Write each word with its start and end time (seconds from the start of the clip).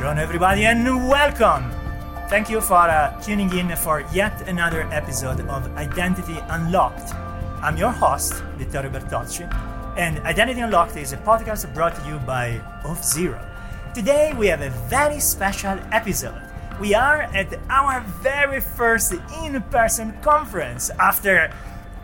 Buongiorno, 0.00 0.22
everybody, 0.22 0.64
and 0.64 0.86
welcome. 1.10 1.70
Thank 2.30 2.48
you 2.48 2.62
for 2.62 2.88
uh, 2.88 3.20
tuning 3.20 3.54
in 3.54 3.76
for 3.76 4.00
yet 4.14 4.48
another 4.48 4.88
episode 4.90 5.40
of 5.40 5.76
Identity 5.76 6.38
Unlocked. 6.48 7.12
I'm 7.60 7.76
your 7.76 7.90
host, 7.90 8.42
Vittorio 8.56 8.90
Bertocci, 8.90 9.44
and 9.98 10.18
Identity 10.20 10.60
Unlocked 10.60 10.96
is 10.96 11.12
a 11.12 11.18
podcast 11.18 11.74
brought 11.74 11.96
to 11.96 12.08
you 12.08 12.18
by 12.20 12.62
Auth0. 12.82 13.36
Today 13.92 14.32
we 14.32 14.46
have 14.46 14.62
a 14.62 14.70
very 14.88 15.20
special 15.20 15.78
episode. 15.92 16.40
We 16.80 16.94
are 16.94 17.28
at 17.36 17.52
our 17.68 18.00
very 18.22 18.62
first 18.62 19.12
in 19.44 19.60
person 19.64 20.14
conference 20.22 20.88
after 20.98 21.52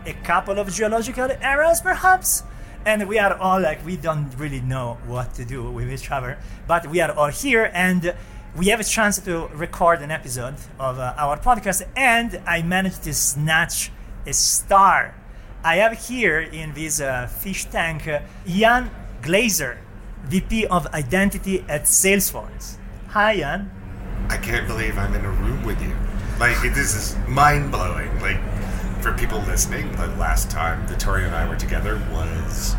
a 0.05 0.13
couple 0.21 0.59
of 0.59 0.71
geological 0.71 1.31
eras, 1.41 1.81
perhaps 1.81 2.43
and 2.87 3.05
we 3.05 3.19
are 3.19 3.37
all 3.37 3.59
like 3.59 3.85
we 3.85 3.97
don't 3.97 4.33
really 4.37 4.61
know 4.61 4.97
what 5.05 5.33
to 5.33 5.43
do 5.43 5.69
with 5.69 5.91
each 5.91 6.09
other 6.09 6.37
but 6.67 6.87
we 6.87 7.01
are 7.01 7.11
all 7.11 7.27
here 7.27 7.69
and 7.73 8.15
we 8.55 8.67
have 8.67 8.79
a 8.79 8.83
chance 8.83 9.19
to 9.19 9.47
record 9.47 10.01
an 10.01 10.09
episode 10.09 10.55
of 10.79 10.97
uh, 10.97 11.13
our 11.17 11.37
podcast 11.37 11.83
and 11.97 12.41
i 12.47 12.61
managed 12.61 13.03
to 13.03 13.13
snatch 13.13 13.91
a 14.25 14.33
star. 14.33 15.15
I 15.63 15.75
have 15.77 15.93
here 16.07 16.39
in 16.39 16.73
this 16.73 16.99
uh, 17.01 17.27
fish 17.27 17.65
tank 17.65 18.07
uh, 18.07 18.21
jan 18.45 18.89
glazer 19.21 19.77
vp 20.23 20.67
of 20.67 20.87
identity 20.87 21.65
at 21.67 21.83
salesforce. 21.83 22.77
Hi 23.09 23.35
jan 23.35 23.69
i 24.29 24.37
can't 24.37 24.65
believe 24.65 24.97
i'm 24.97 25.13
in 25.13 25.25
a 25.25 25.31
room 25.43 25.65
with 25.65 25.81
you. 25.81 25.93
Like 26.39 26.61
this 26.61 26.95
is 26.95 27.17
mind-blowing. 27.27 28.21
Like 28.21 28.39
for 29.07 29.17
people 29.17 29.39
listening, 29.41 29.89
the 29.93 30.07
last 30.17 30.51
time 30.51 30.85
Vittorio 30.85 31.27
and 31.27 31.35
I 31.35 31.47
were 31.47 31.55
together 31.55 31.95
was 32.11 32.75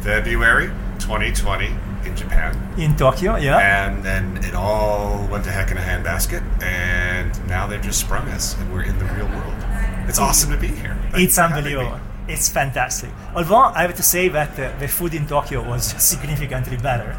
February 0.00 0.66
2020 0.98 1.74
in 2.04 2.14
Japan. 2.14 2.74
In 2.78 2.94
Tokyo, 2.96 3.36
yeah. 3.36 3.86
And 3.86 4.04
then 4.04 4.36
it 4.44 4.54
all 4.54 5.26
went 5.30 5.44
to 5.44 5.50
heck 5.50 5.70
in 5.70 5.78
a 5.78 5.80
handbasket, 5.80 6.42
and 6.62 7.32
now 7.48 7.66
they've 7.66 7.80
just 7.80 8.00
sprung 8.00 8.28
us, 8.28 8.58
and 8.58 8.70
we're 8.70 8.82
in 8.82 8.98
the 8.98 9.06
real 9.06 9.26
world. 9.28 9.54
It's 10.06 10.18
awesome 10.18 10.50
to 10.50 10.58
be 10.58 10.68
here. 10.68 10.98
it's 11.14 11.38
unbelievable. 11.38 11.98
It's 12.28 12.50
fantastic. 12.50 13.10
Although 13.34 13.72
I 13.74 13.82
have 13.82 13.94
to 13.94 14.02
say 14.02 14.28
that 14.28 14.58
uh, 14.58 14.78
the 14.78 14.88
food 14.88 15.14
in 15.14 15.26
Tokyo 15.26 15.66
was 15.66 15.84
significantly 16.02 16.76
better. 16.76 17.16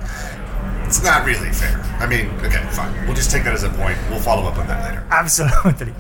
It's 0.86 1.02
not 1.02 1.26
really 1.26 1.52
fair. 1.52 1.80
I 2.00 2.06
mean, 2.06 2.30
okay, 2.46 2.64
fine. 2.72 2.94
We'll 3.06 3.16
just 3.16 3.32
take 3.32 3.44
that 3.46 3.54
as 3.54 3.64
a 3.64 3.70
point. 3.70 3.98
We'll 4.10 4.20
follow 4.20 4.44
up 4.44 4.58
on 4.58 4.68
that 4.68 4.84
later. 4.88 5.08
Absolutely. 5.10 5.94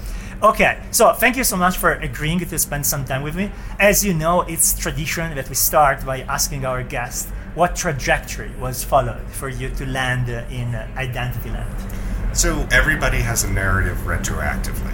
Okay, 0.43 0.77
so 0.91 1.13
thank 1.13 1.35
you 1.35 1.43
so 1.43 1.57
much 1.57 1.77
for 1.79 1.93
agreeing 1.93 2.37
to 2.37 2.59
spend 2.59 2.85
some 2.85 3.03
time 3.05 3.23
with 3.23 3.35
me. 3.35 3.49
As 3.79 4.05
you 4.05 4.13
know, 4.13 4.41
it's 4.41 4.77
tradition 4.77 5.35
that 5.35 5.49
we 5.49 5.55
start 5.55 6.05
by 6.05 6.21
asking 6.21 6.63
our 6.63 6.83
guests 6.83 7.27
what 7.55 7.75
trajectory 7.75 8.51
was 8.59 8.83
followed 8.83 9.27
for 9.31 9.49
you 9.49 9.69
to 9.71 9.85
land 9.87 10.29
in 10.29 10.75
Identity 10.95 11.49
Land. 11.49 12.37
So 12.37 12.67
everybody 12.71 13.17
has 13.17 13.45
a 13.45 13.49
narrative 13.49 13.97
retroactively. 14.05 14.93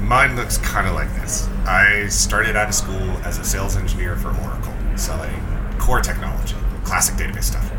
Mine 0.00 0.34
looks 0.34 0.58
kind 0.58 0.88
of 0.88 0.94
like 0.94 1.14
this. 1.20 1.46
I 1.68 2.08
started 2.08 2.56
out 2.56 2.70
of 2.70 2.74
school 2.74 3.10
as 3.22 3.38
a 3.38 3.44
sales 3.44 3.76
engineer 3.76 4.16
for 4.16 4.30
Oracle, 4.42 4.74
selling 4.96 5.40
core 5.78 6.00
technology, 6.00 6.56
classic 6.82 7.14
database 7.14 7.44
stuff. 7.44 7.70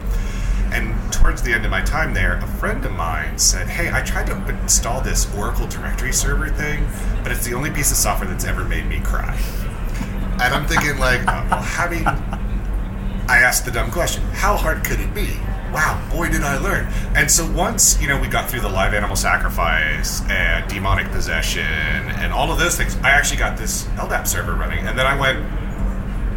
And 0.71 0.95
towards 1.11 1.41
the 1.41 1.53
end 1.53 1.65
of 1.65 1.71
my 1.71 1.81
time 1.81 2.13
there, 2.13 2.37
a 2.37 2.47
friend 2.47 2.83
of 2.85 2.93
mine 2.93 3.37
said, 3.37 3.67
Hey, 3.67 3.91
I 3.91 4.01
tried 4.01 4.27
to 4.27 4.61
install 4.61 5.01
this 5.01 5.33
Oracle 5.35 5.67
directory 5.67 6.13
server 6.13 6.49
thing, 6.49 6.87
but 7.23 7.31
it's 7.31 7.45
the 7.45 7.53
only 7.53 7.69
piece 7.69 7.91
of 7.91 7.97
software 7.97 8.29
that's 8.29 8.45
ever 8.45 8.63
made 8.63 8.85
me 8.85 8.99
cry. 9.01 9.37
And 10.41 10.55
I'm 10.55 10.65
thinking, 10.65 10.97
like, 10.97 11.21
oh, 11.21 11.47
well, 11.51 11.61
having. 11.61 12.07
I 12.07 13.37
asked 13.37 13.65
the 13.65 13.71
dumb 13.71 13.91
question 13.91 14.23
How 14.33 14.57
hard 14.57 14.83
could 14.83 14.99
it 14.99 15.13
be? 15.13 15.37
Wow, 15.71 16.05
boy, 16.11 16.29
did 16.29 16.41
I 16.41 16.57
learn. 16.57 16.87
And 17.15 17.31
so 17.31 17.49
once, 17.49 18.01
you 18.01 18.07
know, 18.07 18.19
we 18.19 18.27
got 18.27 18.49
through 18.49 18.59
the 18.59 18.69
live 18.69 18.93
animal 18.93 19.15
sacrifice 19.15 20.21
and 20.29 20.67
demonic 20.67 21.09
possession 21.11 21.61
and 21.63 22.33
all 22.33 22.51
of 22.51 22.59
those 22.59 22.75
things, 22.75 22.97
I 22.97 23.11
actually 23.11 23.37
got 23.37 23.57
this 23.57 23.85
LDAP 23.95 24.27
server 24.27 24.53
running. 24.55 24.85
And 24.85 24.99
then 24.99 25.05
I 25.05 25.17
went, 25.17 25.39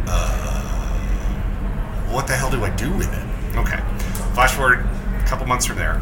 uh, 0.07 0.61
what 2.13 2.27
the 2.27 2.35
hell 2.35 2.49
do 2.49 2.63
I 2.63 2.69
do 2.69 2.93
with 2.93 3.11
it? 3.11 3.57
Okay. 3.57 3.79
Flash 4.35 4.51
forward 4.51 4.85
a 5.17 5.25
couple 5.25 5.47
months 5.47 5.65
from 5.65 5.77
there, 5.77 6.01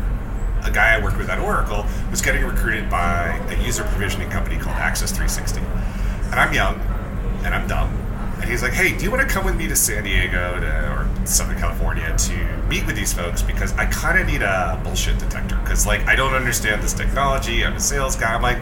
a 0.64 0.72
guy 0.72 0.96
I 0.96 1.04
worked 1.04 1.20
with 1.20 1.30
at 1.30 1.38
Oracle 1.38 1.86
was 2.10 2.20
getting 2.20 2.44
recruited 2.44 2.90
by 2.90 3.38
a 3.50 3.64
user 3.64 3.84
provisioning 3.84 4.32
company 4.32 4.58
called 4.58 4.76
Access 4.78 5.12
360. 5.12 5.60
And 6.32 6.40
I'm 6.40 6.52
young 6.52 6.80
and 7.46 7.54
I'm 7.54 7.68
dumb. 7.68 7.90
And 8.42 8.50
he's 8.50 8.64
like, 8.64 8.74
hey, 8.74 8.98
do 8.98 9.04
you 9.04 9.12
want 9.12 9.22
to 9.22 9.32
come 9.32 9.46
with 9.46 9.56
me 9.56 9.68
to 9.68 9.76
San 9.76 10.04
Diego 10.04 10.60
to, 10.60 10.92
or 10.92 11.28
Southern 11.28 11.60
California 11.60 12.12
to 12.18 12.58
meet 12.68 12.88
with 12.88 12.96
these 12.96 13.14
folks? 13.14 13.44
Because 13.44 13.72
I 13.74 13.86
kind 13.86 14.18
of 14.18 14.26
need 14.26 14.42
a 14.42 14.82
bullshit 14.84 15.20
detector. 15.20 15.56
Because, 15.58 15.86
like, 15.86 16.02
I 16.08 16.16
don't 16.16 16.34
understand 16.34 16.82
this 16.82 16.94
technology. 16.94 17.64
I'm 17.64 17.74
a 17.74 17.80
sales 17.80 18.16
guy. 18.16 18.34
I'm 18.34 18.42
like, 18.42 18.58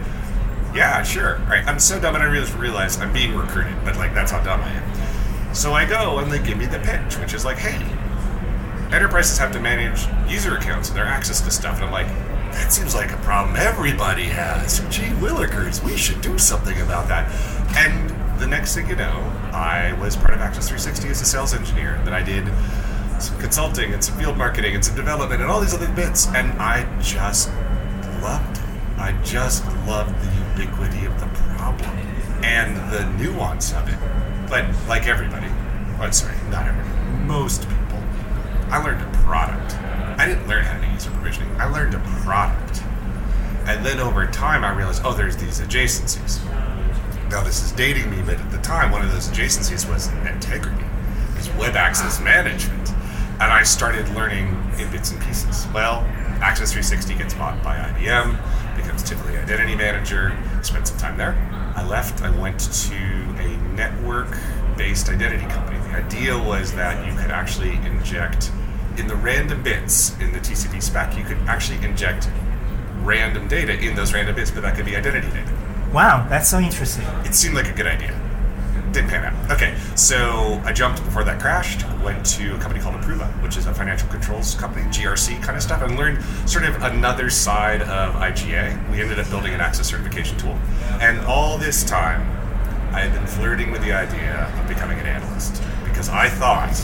yeah, 0.74 1.02
sure. 1.02 1.38
All 1.38 1.46
right. 1.46 1.66
I'm 1.66 1.80
so 1.80 1.98
dumb 1.98 2.14
and 2.14 2.22
I 2.22 2.26
realize, 2.26 2.52
realize 2.52 2.98
I'm 2.98 3.12
being 3.12 3.34
recruited. 3.34 3.74
But, 3.84 3.96
like, 3.96 4.12
that's 4.12 4.30
how 4.30 4.42
dumb 4.44 4.60
I 4.60 4.70
am. 4.70 5.54
So 5.54 5.72
I 5.72 5.86
go 5.86 6.18
and 6.18 6.30
they 6.30 6.40
give 6.40 6.58
me 6.58 6.66
the 6.66 6.78
pitch, 6.78 7.16
which 7.16 7.32
is 7.32 7.44
like, 7.44 7.56
hey, 7.56 7.80
enterprises 8.92 9.38
have 9.38 9.52
to 9.52 9.60
manage 9.60 10.06
user 10.30 10.56
accounts 10.56 10.88
and 10.88 10.96
their 10.96 11.06
access 11.06 11.40
to 11.40 11.50
stuff. 11.50 11.76
And 11.76 11.86
I'm 11.86 11.92
like, 11.92 12.08
that 12.52 12.72
seems 12.72 12.94
like 12.94 13.10
a 13.12 13.16
problem 13.18 13.56
everybody 13.56 14.24
has. 14.24 14.80
Gee 14.90 15.08
willikers, 15.20 15.82
we 15.82 15.96
should 15.96 16.20
do 16.20 16.38
something 16.38 16.78
about 16.82 17.08
that. 17.08 17.30
And 17.76 18.10
the 18.38 18.46
next 18.46 18.74
thing 18.74 18.88
you 18.88 18.96
know, 18.96 19.32
I 19.52 19.94
was 20.00 20.16
part 20.16 20.34
of 20.34 20.40
Access 20.40 20.68
360 20.68 21.08
as 21.08 21.20
a 21.22 21.24
sales 21.24 21.54
engineer. 21.54 22.00
Then 22.04 22.12
I 22.12 22.22
did 22.22 22.46
some 23.22 23.38
consulting 23.38 23.94
and 23.94 24.04
some 24.04 24.18
field 24.18 24.36
marketing 24.36 24.74
and 24.74 24.84
some 24.84 24.96
development 24.96 25.40
and 25.40 25.50
all 25.50 25.60
these 25.60 25.74
other 25.74 25.90
bits. 25.92 26.26
And 26.28 26.52
I 26.60 26.84
just 27.00 27.48
loved 28.20 28.58
it. 28.58 28.64
I 28.98 29.18
just 29.24 29.64
loved 29.86 30.14
the 30.20 30.64
ubiquity 30.64 31.06
of 31.06 31.18
the 31.20 31.26
problem 31.56 31.90
and 32.44 32.76
the 32.92 33.06
nuance 33.22 33.72
of 33.72 33.88
it. 33.88 33.98
But 34.50 34.66
like 34.88 35.06
everybody, 35.06 35.46
oh, 36.00 36.10
sorry, 36.10 36.36
not 36.50 36.66
everybody, 36.66 37.24
most 37.24 37.68
people 37.68 37.81
I 38.72 38.82
learned 38.82 39.02
a 39.02 39.18
product. 39.18 39.74
I 40.18 40.26
didn't 40.26 40.48
learn 40.48 40.64
how 40.64 40.80
to 40.80 40.86
do 40.86 40.90
user 40.90 41.10
provisioning. 41.10 41.54
I 41.60 41.66
learned 41.66 41.92
a 41.92 41.98
product. 42.24 42.82
And 43.68 43.84
then 43.84 44.00
over 44.00 44.26
time, 44.26 44.64
I 44.64 44.74
realized, 44.74 45.02
oh, 45.04 45.12
there's 45.12 45.36
these 45.36 45.60
adjacencies. 45.60 46.42
Now, 47.30 47.42
this 47.42 47.62
is 47.62 47.72
dating 47.72 48.10
me, 48.10 48.22
but 48.22 48.40
at 48.40 48.50
the 48.50 48.56
time, 48.58 48.90
one 48.90 49.02
of 49.02 49.12
those 49.12 49.28
adjacencies 49.28 49.86
was 49.86 50.08
Netegrity, 50.08 51.36
was 51.36 51.50
web 51.50 51.76
access 51.76 52.18
ah. 52.18 52.24
management. 52.24 52.88
And 53.32 53.52
I 53.52 53.62
started 53.62 54.08
learning 54.14 54.48
in 54.78 54.90
bits 54.90 55.10
and 55.10 55.20
pieces. 55.20 55.66
Well, 55.74 56.06
Access 56.42 56.72
360 56.72 57.14
gets 57.14 57.34
bought 57.34 57.62
by 57.62 57.76
IBM, 57.76 58.36
becomes 58.74 59.04
Tivoli 59.04 59.36
Identity 59.36 59.76
Manager, 59.76 60.36
spent 60.62 60.88
some 60.88 60.96
time 60.96 61.16
there. 61.16 61.36
I 61.76 61.86
left, 61.86 62.20
I 62.22 62.30
went 62.30 62.58
to 62.58 62.96
a 62.96 63.56
network 63.76 64.36
based 64.76 65.08
identity 65.08 65.46
company. 65.46 65.78
The 65.78 65.98
idea 65.98 66.36
was 66.36 66.72
that 66.72 67.06
you 67.06 67.16
could 67.16 67.30
actually 67.30 67.74
inject 67.86 68.50
in 68.98 69.06
the 69.06 69.16
random 69.16 69.62
bits 69.62 70.18
in 70.20 70.32
the 70.32 70.38
TCP 70.38 70.82
spec, 70.82 71.16
you 71.16 71.24
could 71.24 71.38
actually 71.48 71.84
inject 71.84 72.28
random 73.00 73.48
data 73.48 73.78
in 73.78 73.94
those 73.94 74.12
random 74.12 74.34
bits, 74.34 74.50
but 74.50 74.62
that 74.62 74.76
could 74.76 74.84
be 74.84 74.96
identity 74.96 75.28
data. 75.30 75.52
Wow, 75.92 76.26
that's 76.28 76.48
so 76.48 76.58
interesting. 76.58 77.04
It 77.24 77.34
seemed 77.34 77.54
like 77.54 77.68
a 77.68 77.72
good 77.72 77.86
idea. 77.86 78.18
Didn't 78.92 79.08
pan 79.08 79.24
out. 79.24 79.50
Okay, 79.50 79.74
so 79.94 80.60
I 80.64 80.72
jumped 80.72 81.02
before 81.04 81.24
that 81.24 81.40
crashed, 81.40 81.86
went 82.02 82.24
to 82.26 82.54
a 82.56 82.58
company 82.58 82.80
called 82.80 82.94
Approva, 82.96 83.26
which 83.42 83.56
is 83.56 83.66
a 83.66 83.72
financial 83.72 84.08
controls 84.08 84.54
company, 84.54 84.84
GRC 84.86 85.42
kind 85.42 85.56
of 85.56 85.62
stuff, 85.62 85.80
and 85.82 85.96
learned 85.96 86.22
sort 86.48 86.64
of 86.64 86.82
another 86.82 87.30
side 87.30 87.82
of 87.82 88.14
IGA. 88.16 88.90
We 88.90 89.00
ended 89.00 89.18
up 89.18 89.28
building 89.30 89.54
an 89.54 89.60
access 89.62 89.88
certification 89.88 90.36
tool. 90.36 90.58
And 91.00 91.20
all 91.20 91.56
this 91.56 91.84
time, 91.84 92.20
I 92.94 93.00
had 93.00 93.12
been 93.14 93.26
flirting 93.26 93.70
with 93.70 93.82
the 93.82 93.92
idea 93.92 94.52
of 94.60 94.68
becoming 94.68 94.98
an 94.98 95.06
analyst 95.06 95.62
because 95.84 96.10
I 96.10 96.28
thought 96.28 96.76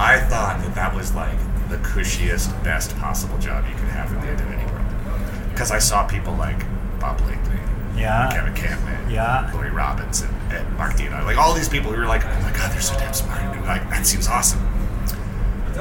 I 0.00 0.18
thought 0.18 0.62
that 0.62 0.74
that 0.74 0.94
was 0.94 1.14
like 1.14 1.38
the 1.68 1.76
cushiest, 1.78 2.50
best 2.64 2.96
possible 2.96 3.36
job 3.36 3.66
you 3.68 3.74
could 3.74 3.88
have 3.88 4.10
in 4.10 4.20
the 4.22 4.32
identity 4.32 4.64
world. 4.72 5.50
Because 5.52 5.70
I 5.70 5.78
saw 5.78 6.06
people 6.06 6.34
like 6.34 6.58
Bob 6.98 7.20
Blakley, 7.20 7.60
yeah, 7.94 8.30
Kevin 8.32 8.54
Kampman, 8.54 9.10
yeah, 9.10 9.50
Lori 9.52 9.70
Robinson, 9.70 10.34
and 10.48 10.66
Mark 10.78 10.96
Dino, 10.96 11.22
like 11.24 11.36
all 11.36 11.52
these 11.52 11.68
people 11.68 11.92
who 11.92 11.98
were 11.98 12.06
like, 12.06 12.24
oh 12.24 12.40
my 12.40 12.50
god, 12.50 12.72
they're 12.72 12.80
so 12.80 12.94
damn 12.94 13.12
smart. 13.12 13.42
And 13.42 13.66
like 13.66 13.88
that 13.90 14.06
seems 14.06 14.26
awesome. 14.26 14.60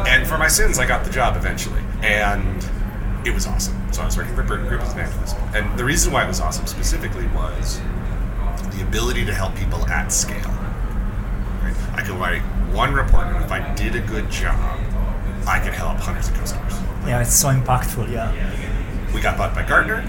And 0.05 0.27
for 0.27 0.37
my 0.37 0.49
sins, 0.49 0.79
I 0.79 0.85
got 0.85 1.05
the 1.05 1.11
job 1.11 1.37
eventually, 1.37 1.81
and 2.01 2.61
it 3.25 3.33
was 3.33 3.47
awesome. 3.47 3.75
So 3.93 4.01
I 4.01 4.05
was 4.05 4.17
working 4.17 4.35
for 4.35 4.43
Burton 4.43 4.67
Group 4.67 4.81
as 4.81 4.93
an 4.93 4.99
analyst, 4.99 5.37
and 5.55 5.79
the 5.79 5.85
reason 5.85 6.11
why 6.11 6.25
it 6.25 6.27
was 6.27 6.41
awesome 6.41 6.67
specifically 6.67 7.27
was 7.27 7.79
the 8.75 8.83
ability 8.85 9.23
to 9.25 9.33
help 9.33 9.55
people 9.55 9.87
at 9.87 10.11
scale. 10.11 10.58
I 11.93 12.01
could 12.01 12.15
write 12.15 12.41
one 12.73 12.93
report, 12.93 13.27
and 13.27 13.43
if 13.43 13.51
I 13.51 13.73
did 13.75 13.95
a 13.95 14.01
good 14.01 14.29
job, 14.29 14.79
I 15.47 15.59
could 15.59 15.73
help 15.73 15.97
hundreds 15.97 16.29
of 16.29 16.35
customers. 16.35 16.73
Yeah, 17.05 17.21
it's 17.21 17.33
so 17.33 17.49
impactful. 17.49 18.11
Yeah. 18.11 18.31
We 19.13 19.21
got 19.21 19.37
bought 19.37 19.55
by 19.55 19.63
Gartner, 19.67 20.03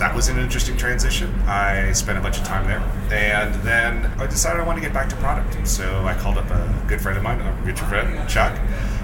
that 0.00 0.14
was 0.14 0.28
an 0.28 0.38
interesting 0.38 0.78
transition. 0.78 1.30
I 1.46 1.92
spent 1.92 2.16
a 2.16 2.22
bunch 2.22 2.38
of 2.38 2.44
time 2.44 2.66
there, 2.66 2.80
and 3.12 3.54
then 3.56 4.06
I 4.18 4.26
decided 4.26 4.58
I 4.58 4.64
wanted 4.64 4.80
to 4.80 4.86
get 4.86 4.94
back 4.94 5.10
to 5.10 5.16
product. 5.16 5.68
So 5.68 6.06
I 6.06 6.14
called 6.14 6.38
up 6.38 6.50
a 6.50 6.84
good 6.88 7.02
friend 7.02 7.18
of 7.18 7.22
mine, 7.22 7.38
a 7.38 7.64
mutual 7.66 7.86
friend, 7.86 8.26
Chuck. 8.28 8.58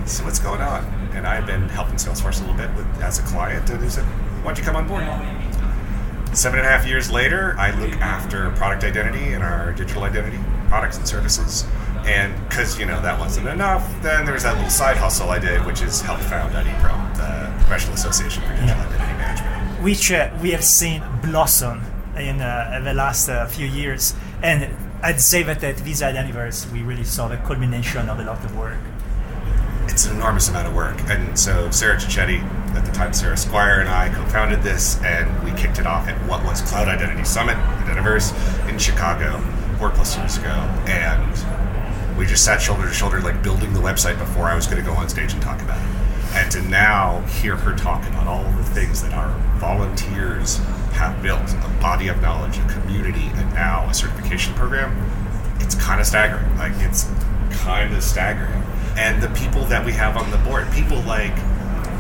So 0.07 0.25
what's 0.25 0.39
going 0.39 0.63
on? 0.63 0.85
And 1.15 1.27
I've 1.27 1.47
been 1.47 1.69
helping 1.69 1.97
Salesforce 1.97 2.39
a 2.39 2.47
little 2.47 2.57
bit 2.57 2.75
with, 2.75 2.87
as 3.03 3.19
a 3.19 3.23
client, 3.25 3.69
and 3.69 3.83
he 3.83 3.91
said, 3.91 4.05
"Why 4.43 4.55
don't 4.55 4.59
you 4.59 4.65
come 4.65 4.77
on 4.77 4.89
board?" 4.89 5.05
Seven 6.35 6.61
and 6.61 6.67
a 6.67 6.71
half 6.71 6.87
years 6.87 7.11
later, 7.11 7.55
I 7.59 7.79
look 7.79 7.93
after 8.01 8.51
product 8.53 8.83
identity 8.83 9.35
and 9.35 9.45
our 9.45 9.73
digital 9.73 10.05
identity 10.05 10.39
products 10.69 10.97
and 10.97 11.07
services. 11.07 11.67
And 12.07 12.33
because 12.49 12.79
you 12.79 12.87
know 12.87 13.03
that 13.03 13.19
wasn't 13.19 13.49
enough, 13.49 13.85
then 14.01 14.25
there's 14.25 14.45
that 14.45 14.55
little 14.55 14.71
side 14.71 14.97
hustle 14.97 15.29
I 15.31 15.41
did, 15.41 15.67
which 15.67 15.83
is 15.83 16.01
help 16.01 16.21
found 16.21 16.55
IDPro, 16.55 17.17
the 17.17 17.53
Professional 17.59 17.95
Association 17.95 18.43
for 18.45 18.51
Digital 18.51 18.69
yeah. 18.69 18.87
Identity 18.87 19.13
Management, 19.19 19.83
which 19.83 20.13
uh, 20.13 20.31
we 20.41 20.53
have 20.53 20.65
seen 20.65 21.03
blossom 21.21 21.83
in 22.17 22.41
uh, 22.41 22.81
the 22.85 22.95
last 22.95 23.29
uh, 23.29 23.47
few 23.47 23.67
years. 23.67 24.15
And 24.41 24.73
I'd 25.03 25.21
say 25.21 25.43
that 25.43 25.63
at 25.65 25.81
Visa 25.81 26.05
Identiverse, 26.05 26.71
we 26.73 26.83
really 26.83 27.05
saw 27.05 27.27
the 27.27 27.39
culmination 27.39 28.09
of 28.09 28.21
a 28.21 28.25
lot 28.25 28.45
of 28.45 28.57
work. 28.57 28.79
It's 29.89 30.07
an 30.07 30.17
enormous 30.17 30.49
amount 30.49 30.69
of 30.69 30.75
work, 30.75 30.99
and 31.09 31.39
so 31.39 31.71
Sarah 31.71 31.97
Cicchetti, 31.97 32.43
at 32.75 32.85
the 32.85 32.93
time 32.93 33.13
Sarah 33.13 33.37
Squire, 33.37 33.81
and 33.81 33.89
I 33.89 34.13
co-founded 34.13 34.63
this, 34.63 35.01
and 35.03 35.27
we 35.45 35.53
kicked 35.53 35.79
it 35.79 35.87
off 35.87 36.09
at 36.09 36.17
what 36.29 36.45
was 36.45 36.61
Cloud 36.63 36.89
Identity 36.89 37.25
Summit, 37.25 37.57
Identiverse, 37.85 38.33
in 38.69 38.79
Chicago, 38.79 39.39
four 39.79 39.91
plus 39.91 40.17
years 40.17 40.39
ago, 40.39 40.49
and 40.87 41.33
we 42.17 42.27
just 42.27 42.45
sat 42.45 42.61
shoulder 42.61 42.89
to 42.89 42.95
shoulder, 42.95 43.21
like 43.21 43.43
building 43.43 43.73
the 43.73 43.81
website 43.81 44.19
before 44.19 44.45
I 44.45 44.55
was 44.55 44.67
going 44.67 44.83
to 44.83 44.89
go 44.89 44.97
on 44.97 45.09
stage 45.09 45.33
and 45.33 45.43
talk 45.43 45.61
about 45.63 45.79
it. 45.79 46.35
And 46.35 46.51
to 46.53 46.63
now 46.63 47.21
hear 47.23 47.57
her 47.57 47.75
talk 47.77 48.07
about 48.09 48.27
all 48.27 48.45
the 48.53 48.65
things 48.65 49.03
that 49.03 49.13
our 49.15 49.31
volunteers 49.59 50.59
have 50.93 51.23
built 51.23 51.41
a 51.41 51.81
body 51.81 52.09
of 52.09 52.21
knowledge, 52.21 52.59
a 52.59 52.67
community, 52.69 53.27
and 53.35 53.53
now 53.55 53.89
a 53.89 53.95
certification 53.95 54.55
program 54.55 54.95
it's 55.61 55.75
kind 55.75 56.01
of 56.01 56.07
staggering. 56.07 56.57
Like, 56.57 56.73
it's 56.77 57.11
kind 57.51 57.95
of 57.95 58.03
staggering. 58.03 58.63
And 58.97 59.23
the 59.23 59.29
people 59.31 59.65
that 59.67 59.85
we 59.85 59.93
have 59.93 60.17
on 60.17 60.31
the 60.31 60.39
board, 60.39 60.71
people 60.73 61.01
like 61.03 61.37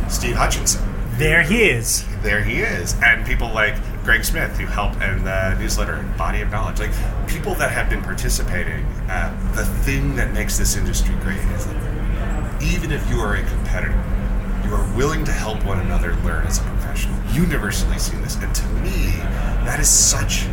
Steve 0.08 0.36
Hutchinson. 0.36 0.82
There 1.18 1.42
he 1.42 1.64
is. 1.64 2.04
There 2.22 2.42
he 2.42 2.60
is. 2.60 2.94
And 3.02 3.26
people 3.26 3.52
like 3.52 3.74
Greg 4.06 4.24
Smith, 4.24 4.56
who 4.56 4.66
helped 4.66 5.02
in 5.02 5.24
the 5.24 5.58
newsletter 5.58 5.94
and 5.94 6.16
Body 6.16 6.40
of 6.40 6.48
Knowledge. 6.52 6.78
Like 6.78 6.92
people 7.26 7.56
that 7.56 7.72
have 7.72 7.90
been 7.90 8.02
participating. 8.02 8.84
Uh, 9.10 9.36
the 9.56 9.64
thing 9.82 10.14
that 10.14 10.32
makes 10.32 10.56
this 10.56 10.76
industry 10.76 11.12
great 11.22 11.38
is 11.38 11.66
that 11.66 12.62
even 12.62 12.92
if 12.92 13.10
you 13.10 13.18
are 13.18 13.34
a 13.34 13.42
competitor, 13.42 14.00
you 14.64 14.72
are 14.72 14.96
willing 14.96 15.24
to 15.24 15.32
help 15.32 15.64
one 15.64 15.80
another 15.80 16.14
learn 16.22 16.46
as 16.46 16.60
a 16.60 16.62
professional. 16.62 17.20
Universally 17.32 17.98
seen 17.98 18.22
this, 18.22 18.36
and 18.36 18.54
to 18.54 18.64
me, 18.74 19.10
that 19.66 19.80
is 19.80 19.88
such 19.88 20.44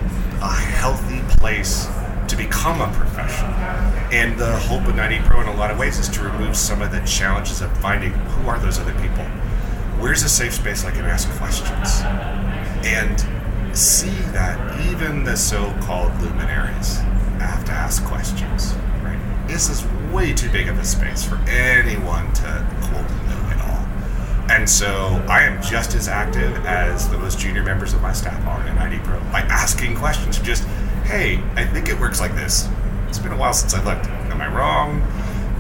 a 0.41 0.51
healthy 0.51 1.21
place 1.37 1.87
to 2.29 2.35
become 2.35 2.81
a 2.81 2.91
professional. 2.91 3.51
And 4.11 4.35
the 4.35 4.57
hope 4.61 4.87
of 4.87 4.95
IDPro 4.95 5.43
in 5.43 5.47
a 5.49 5.55
lot 5.57 5.69
of 5.69 5.77
ways 5.77 5.99
is 5.99 6.09
to 6.09 6.23
remove 6.23 6.57
some 6.57 6.81
of 6.81 6.91
the 6.91 7.01
challenges 7.01 7.61
of 7.61 7.71
finding 7.77 8.13
who 8.13 8.49
are 8.49 8.57
those 8.57 8.79
other 8.79 8.93
people. 8.93 9.25
Where's 10.01 10.23
a 10.23 10.29
safe 10.29 10.55
space 10.55 10.83
I 10.85 10.89
can 10.89 11.05
ask 11.05 11.29
questions? 11.37 12.01
And 12.83 13.32
see 13.73 14.09
that 14.31 14.79
even 14.91 15.23
the 15.23 15.35
so-called 15.35 16.13
luminaries 16.21 16.97
have 17.39 17.65
to 17.65 17.71
ask 17.71 18.03
questions. 18.05 18.73
Right? 19.01 19.19
This 19.47 19.69
is 19.69 19.85
way 20.13 20.33
too 20.33 20.49
big 20.49 20.67
of 20.67 20.77
a 20.77 20.85
space 20.85 21.23
for 21.23 21.37
anyone 21.47 22.31
to 22.33 22.67
quote 22.81 23.09
know 23.27 23.49
it 23.49 23.61
all. 23.61 23.85
And 24.51 24.69
so 24.69 25.23
I 25.27 25.43
am 25.43 25.61
just 25.61 25.95
as 25.95 26.07
active 26.07 26.65
as 26.65 27.09
the 27.09 27.17
most 27.17 27.39
junior 27.39 27.63
members 27.63 27.93
of 27.93 28.01
my 28.01 28.13
staff 28.13 28.45
are 28.45 28.65
in 28.67 28.75
IDPro 28.75 29.31
by 29.31 29.41
asking 29.41 29.95
questions. 29.95 30.39
Just, 30.39 30.63
hey, 31.05 31.41
I 31.55 31.65
think 31.65 31.89
it 31.89 31.99
works 31.99 32.19
like 32.19 32.35
this. 32.35 32.67
It's 33.07 33.19
been 33.19 33.31
a 33.31 33.37
while 33.37 33.53
since 33.53 33.73
I 33.73 33.83
looked. 33.83 34.07
Am 34.07 34.41
I 34.41 34.47
wrong? 34.53 35.01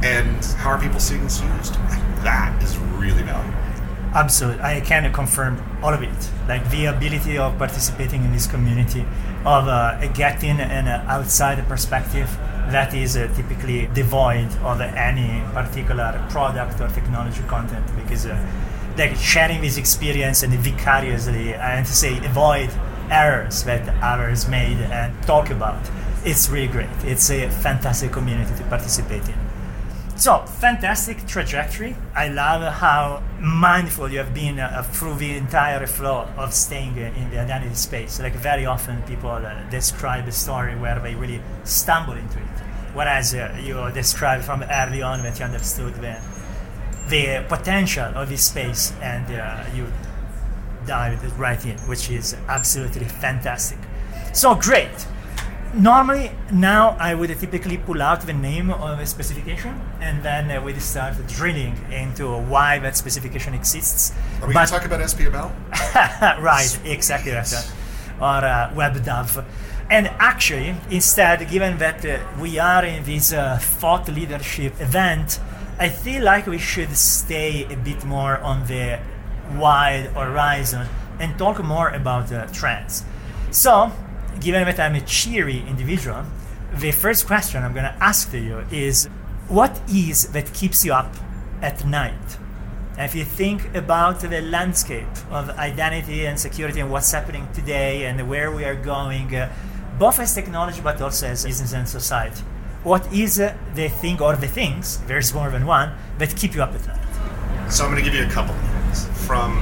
And 0.03 0.43
how 0.57 0.71
are 0.71 0.81
people 0.81 0.99
seeing 0.99 1.23
this 1.23 1.41
used? 1.41 1.75
That 2.23 2.61
is 2.61 2.77
really 2.77 3.23
valuable. 3.23 3.62
Absolutely, 4.15 4.61
I 4.61 4.79
can 4.79 5.11
confirm 5.11 5.59
all 5.81 5.91
of 5.91 6.03
it. 6.03 6.29
Like 6.47 6.69
the 6.69 6.85
ability 6.85 7.37
of 7.37 7.57
participating 7.57 8.23
in 8.23 8.31
this 8.31 8.45
community, 8.45 9.01
of 9.43 9.67
uh, 9.67 10.07
getting 10.13 10.59
an 10.59 10.87
outside 10.87 11.67
perspective 11.67 12.29
that 12.69 12.93
is 12.93 13.17
uh, 13.17 13.27
typically 13.35 13.89
devoid 13.93 14.51
of 14.63 14.79
any 14.81 15.43
particular 15.53 16.23
product 16.29 16.79
or 16.79 16.87
technology 16.89 17.41
content, 17.47 17.85
because 17.95 18.27
uh, 18.27 18.37
like 18.97 19.15
sharing 19.15 19.61
this 19.61 19.77
experience 19.77 20.43
and 20.43 20.53
vicariously, 20.53 21.55
and 21.55 21.83
to 21.83 21.91
say 21.91 22.17
avoid 22.23 22.69
errors 23.09 23.63
that 23.63 23.89
others 24.03 24.47
made 24.47 24.77
and 24.77 25.11
talk 25.23 25.49
about. 25.49 25.81
It's 26.23 26.49
really 26.49 26.67
great. 26.67 26.89
It's 27.03 27.31
a 27.31 27.49
fantastic 27.49 28.11
community 28.11 28.55
to 28.57 28.63
participate 28.65 29.27
in. 29.27 29.42
So, 30.15 30.45
fantastic 30.45 31.25
trajectory. 31.25 31.95
I 32.15 32.27
love 32.27 32.61
how 32.73 33.23
mindful 33.41 34.09
you 34.09 34.19
have 34.19 34.33
been 34.33 34.59
uh, 34.59 34.83
through 34.83 35.15
the 35.15 35.35
entire 35.35 35.85
flow 35.87 36.27
of 36.37 36.53
staying 36.53 36.95
in 36.97 37.31
the 37.31 37.39
identity 37.39 37.73
space. 37.73 38.19
Like, 38.19 38.33
very 38.35 38.65
often 38.65 39.01
people 39.03 39.31
uh, 39.31 39.69
describe 39.69 40.27
a 40.27 40.31
story 40.31 40.75
where 40.75 40.99
they 40.99 41.15
really 41.15 41.41
stumble 41.63 42.13
into 42.13 42.37
it, 42.37 42.59
whereas 42.93 43.33
uh, 43.33 43.59
you 43.61 43.89
describe 43.91 44.43
from 44.43 44.63
early 44.63 45.01
on 45.01 45.23
that 45.23 45.39
you 45.39 45.45
understood 45.45 45.95
the, 45.95 46.21
the 47.09 47.43
potential 47.49 48.11
of 48.15 48.29
this 48.29 48.45
space 48.45 48.93
and 49.01 49.25
uh, 49.33 49.63
you 49.75 49.91
dived 50.85 51.23
right 51.39 51.65
in, 51.65 51.77
which 51.79 52.11
is 52.11 52.35
absolutely 52.47 53.05
fantastic. 53.05 53.79
So, 54.31 54.53
great 54.53 55.07
normally 55.73 56.31
now 56.51 56.95
I 56.99 57.13
would 57.13 57.29
typically 57.39 57.77
pull 57.77 58.01
out 58.01 58.21
the 58.21 58.33
name 58.33 58.69
of 58.69 58.99
a 58.99 59.05
specification 59.05 59.79
and 59.99 60.23
then 60.23 60.51
uh, 60.51 60.61
we 60.61 60.73
start 60.79 61.15
drilling 61.27 61.77
into 61.91 62.27
why 62.27 62.79
that 62.79 62.95
specification 62.95 63.53
exists. 63.53 64.13
Are 64.41 64.47
we 64.47 64.53
going 64.53 64.65
to 64.65 64.71
talk 64.71 64.85
about 64.85 64.99
SPML? 65.01 65.51
right, 66.41 66.79
exactly 66.85 67.31
that. 67.31 67.71
Or 68.19 68.45
uh, 68.45 68.71
WebDAV. 68.75 69.45
And 69.89 70.07
actually, 70.19 70.75
instead, 70.89 71.49
given 71.49 71.77
that 71.79 72.05
uh, 72.05 72.19
we 72.39 72.57
are 72.57 72.85
in 72.85 73.03
this 73.03 73.33
uh, 73.33 73.57
thought 73.59 74.07
leadership 74.07 74.79
event, 74.79 75.39
I 75.79 75.89
feel 75.89 76.23
like 76.23 76.47
we 76.47 76.57
should 76.57 76.95
stay 76.95 77.65
a 77.65 77.75
bit 77.75 78.05
more 78.05 78.37
on 78.37 78.65
the 78.67 78.99
wide 79.55 80.05
horizon 80.15 80.87
and 81.19 81.37
talk 81.37 81.63
more 81.63 81.89
about 81.89 82.31
uh, 82.31 82.47
trends. 82.47 83.03
So, 83.51 83.91
given 84.39 84.65
that 84.65 84.79
I'm 84.79 84.95
a 84.95 85.01
cheery 85.01 85.63
individual, 85.67 86.23
the 86.75 86.91
first 86.91 87.27
question 87.27 87.63
I'm 87.63 87.73
going 87.73 87.85
to 87.85 87.95
ask 88.03 88.31
to 88.31 88.39
you 88.39 88.65
is 88.71 89.07
what 89.47 89.79
is 89.89 90.27
that 90.29 90.53
keeps 90.53 90.83
you 90.85 90.93
up 90.93 91.13
at 91.61 91.85
night? 91.85 92.37
If 92.97 93.15
you 93.15 93.25
think 93.25 93.75
about 93.75 94.19
the 94.19 94.41
landscape 94.41 95.07
of 95.31 95.49
identity 95.51 96.25
and 96.25 96.39
security 96.39 96.79
and 96.79 96.91
what's 96.91 97.11
happening 97.11 97.47
today 97.53 98.05
and 98.05 98.29
where 98.29 98.51
we 98.51 98.65
are 98.65 98.75
going, 98.75 99.35
uh, 99.35 99.51
both 99.97 100.19
as 100.19 100.33
technology 100.33 100.81
but 100.81 101.01
also 101.01 101.27
as 101.27 101.43
business 101.43 101.73
and 101.73 101.87
society, 101.89 102.41
what 102.83 103.11
is 103.13 103.39
uh, 103.39 103.55
the 103.75 103.89
thing 103.89 104.21
or 104.21 104.35
the 104.35 104.47
things, 104.47 104.99
there's 105.07 105.33
more 105.33 105.49
than 105.49 105.65
one, 105.65 105.93
that 106.19 106.35
keep 106.35 106.53
you 106.53 106.61
up 106.61 106.73
at 106.73 106.85
night? 106.85 107.71
So 107.71 107.85
I'm 107.85 107.91
going 107.91 108.03
to 108.03 108.09
give 108.09 108.19
you 108.19 108.27
a 108.27 108.31
couple 108.31 108.53
of 108.53 108.61
things. 108.61 109.25
From 109.25 109.57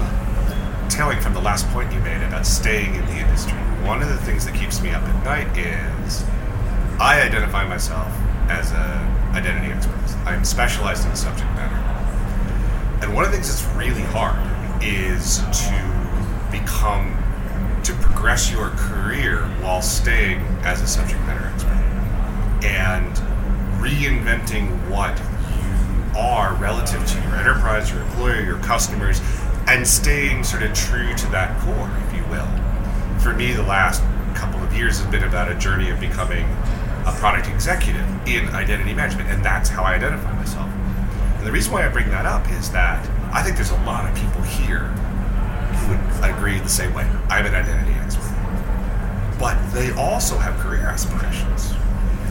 tailing 0.89 1.21
from 1.21 1.33
the 1.33 1.41
last 1.41 1.65
point 1.69 1.93
you 1.93 1.99
made 2.01 2.21
about 2.25 2.45
staying 2.45 2.95
in 2.95 3.05
the 3.05 3.19
industry, 3.19 3.57
one 3.85 4.01
of 4.01 4.09
the 4.09 4.17
things 4.17 4.45
that 4.45 4.55
keeps 4.55 4.81
me 4.81 4.91
up 4.91 5.03
at 5.03 5.23
night 5.23 5.57
is 5.57 6.23
I 6.99 7.21
identify 7.21 7.67
myself 7.67 8.07
as 8.47 8.71
an 8.71 9.35
identity 9.35 9.71
expert. 9.71 9.97
I'm 10.25 10.45
specialized 10.45 11.07
in 11.07 11.15
subject 11.15 11.49
matter. 11.55 11.75
And 13.01 13.15
one 13.15 13.25
of 13.25 13.31
the 13.31 13.37
things 13.37 13.49
that's 13.49 13.75
really 13.75 14.03
hard 14.03 14.37
is 14.83 15.37
to 15.37 16.51
become, 16.51 17.17
to 17.83 17.93
progress 17.95 18.51
your 18.51 18.69
career 18.71 19.45
while 19.61 19.81
staying 19.81 20.39
as 20.63 20.81
a 20.81 20.87
subject 20.87 21.19
matter 21.21 21.47
expert. 21.47 21.71
And 22.63 23.15
reinventing 23.81 24.67
what 24.91 25.17
you 25.17 26.19
are 26.19 26.53
relative 26.55 27.03
to 27.07 27.21
your 27.23 27.35
enterprise, 27.35 27.91
your 27.91 28.01
employer, 28.01 28.41
your 28.41 28.59
customers, 28.59 29.21
and 29.67 29.87
staying 29.87 30.43
sort 30.43 30.61
of 30.61 30.73
true 30.73 31.15
to 31.15 31.27
that 31.27 31.59
core, 31.61 31.89
if 32.07 32.15
you 32.15 32.23
will 32.29 32.60
for 33.21 33.33
me, 33.33 33.53
the 33.53 33.63
last 33.63 34.01
couple 34.35 34.59
of 34.61 34.73
years 34.73 34.99
has 34.99 35.09
been 35.11 35.23
about 35.23 35.51
a 35.51 35.55
journey 35.55 35.89
of 35.91 35.99
becoming 35.99 36.43
a 37.05 37.13
product 37.17 37.47
executive 37.47 38.05
in 38.27 38.49
identity 38.49 38.93
management, 38.93 39.29
and 39.29 39.45
that's 39.45 39.69
how 39.69 39.83
I 39.83 39.93
identify 39.93 40.35
myself. 40.35 40.69
And 41.37 41.45
the 41.45 41.51
reason 41.51 41.71
why 41.71 41.85
I 41.85 41.89
bring 41.89 42.09
that 42.09 42.25
up 42.25 42.49
is 42.51 42.71
that 42.71 43.07
I 43.31 43.43
think 43.43 43.55
there's 43.55 43.71
a 43.71 43.83
lot 43.83 44.09
of 44.09 44.15
people 44.15 44.41
here 44.41 44.87
who 44.89 45.91
would 45.91 46.31
agree 46.31 46.59
the 46.59 46.69
same 46.69 46.93
way. 46.93 47.03
I'm 47.29 47.45
an 47.45 47.53
identity 47.53 47.93
expert. 47.99 48.35
But 49.39 49.57
they 49.71 49.91
also 49.93 50.37
have 50.37 50.59
career 50.59 50.81
aspirations. 50.81 51.73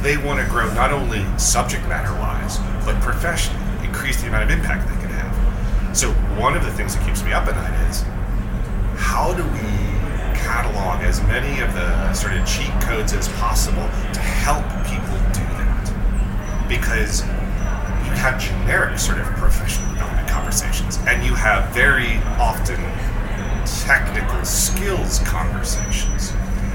They 0.03 0.17
want 0.17 0.41
to 0.41 0.47
grow 0.51 0.73
not 0.75 0.93
only 0.93 1.25
subject 1.39 1.87
matter 1.89 2.13
wise, 2.15 2.59
but 2.85 3.01
professionally, 3.01 3.87
increase 3.87 4.21
the 4.21 4.29
amount 4.29 4.45
of 4.45 4.51
impact 4.51 4.89
they 4.89 5.01
can 5.01 5.11
have. 5.11 5.97
So, 5.97 6.13
one 6.39 6.57
of 6.57 6.65
the 6.65 6.73
things 6.73 6.97
that 6.97 7.05
keeps 7.07 7.23
me 7.23 7.33
up 7.33 7.47
at 7.49 7.57
night 7.57 7.91
is 7.91 8.03
how 8.97 9.35
do 9.35 9.43
we 9.45 9.90
catalog 10.51 11.01
as 11.03 11.23
many 11.29 11.61
of 11.61 11.73
the 11.75 12.13
sort 12.13 12.33
of 12.33 12.45
cheat 12.45 12.73
codes 12.83 13.13
as 13.13 13.29
possible 13.39 13.87
to 14.13 14.19
help 14.19 14.67
people 14.83 15.15
do 15.31 15.47
that. 15.55 15.87
Because 16.69 17.23
you 18.03 18.11
have 18.19 18.35
generic 18.43 18.99
sort 18.99 19.19
of 19.19 19.27
professional 19.39 19.89
development 19.95 20.29
conversations, 20.29 20.99
and 21.07 21.25
you 21.25 21.35
have 21.35 21.73
very 21.73 22.17
often 22.43 22.83
technical 23.87 24.45
skills 24.45 25.21
conversations. 25.21 26.33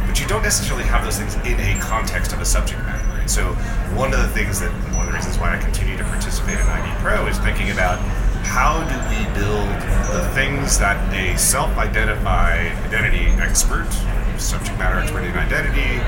But 0.07 0.21
you 0.21 0.27
don't 0.27 0.43
necessarily 0.43 0.85
have 0.85 1.03
those 1.03 1.19
things 1.19 1.35
in 1.43 1.59
a 1.59 1.77
context 1.81 2.31
of 2.31 2.39
a 2.39 2.45
subject 2.45 2.79
matter. 2.83 3.27
So 3.27 3.55
one 3.99 4.13
of 4.13 4.21
the 4.21 4.29
things 4.29 4.61
that 4.61 4.71
one 4.95 5.05
of 5.05 5.07
the 5.07 5.17
reasons 5.17 5.37
why 5.37 5.53
I 5.53 5.59
continue 5.59 5.97
to 5.97 6.03
participate 6.05 6.59
in 6.59 6.65
ID 6.65 6.95
Pro 7.01 7.27
is 7.27 7.37
thinking 7.39 7.71
about 7.71 7.99
how 8.45 8.79
do 8.87 8.95
we 9.09 9.25
build 9.33 9.69
the 10.13 10.29
things 10.33 10.77
that 10.79 10.97
a 11.13 11.37
self-identified 11.37 12.71
identity 12.85 13.25
expert, 13.41 13.91
subject 14.37 14.77
matter 14.77 14.99
expert 14.99 15.23
in 15.23 15.35
identity, 15.35 15.99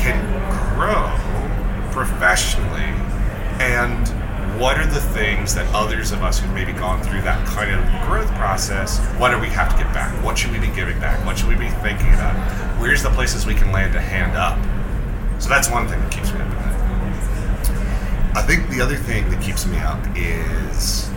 can 0.00 0.18
grow 0.74 1.10
professionally 1.92 2.90
and 3.60 4.08
what 4.60 4.78
are 4.78 4.86
the 4.86 5.00
things 5.00 5.54
that 5.54 5.66
others 5.74 6.12
of 6.12 6.22
us 6.22 6.38
who've 6.38 6.52
maybe 6.52 6.72
gone 6.72 7.02
through 7.02 7.22
that 7.22 7.46
kind 7.48 7.70
of 7.70 8.08
growth 8.08 8.30
process, 8.34 8.98
what 9.18 9.30
do 9.30 9.38
we 9.38 9.48
have 9.48 9.70
to 9.70 9.82
get 9.82 9.92
back? 9.92 10.12
What 10.24 10.38
should 10.38 10.52
we 10.52 10.58
be 10.58 10.68
giving 10.68 10.98
back? 11.00 11.24
What 11.26 11.38
should 11.38 11.48
we 11.48 11.56
be 11.56 11.68
thinking 11.68 12.12
about? 12.14 12.34
Where's 12.80 13.02
the 13.02 13.10
places 13.10 13.46
we 13.46 13.54
can 13.54 13.72
land 13.72 13.94
a 13.94 14.00
hand 14.00 14.36
up? 14.36 14.58
So 15.42 15.48
that's 15.48 15.70
one 15.70 15.88
thing 15.88 16.00
that 16.00 16.12
keeps 16.12 16.32
me 16.32 16.40
up 16.40 16.46
at 16.48 16.54
night. 16.54 18.36
I 18.36 18.42
think 18.42 18.68
the 18.70 18.80
other 18.80 18.96
thing 18.96 19.28
that 19.30 19.42
keeps 19.42 19.66
me 19.66 19.78
up 19.78 20.00
is, 20.14 21.10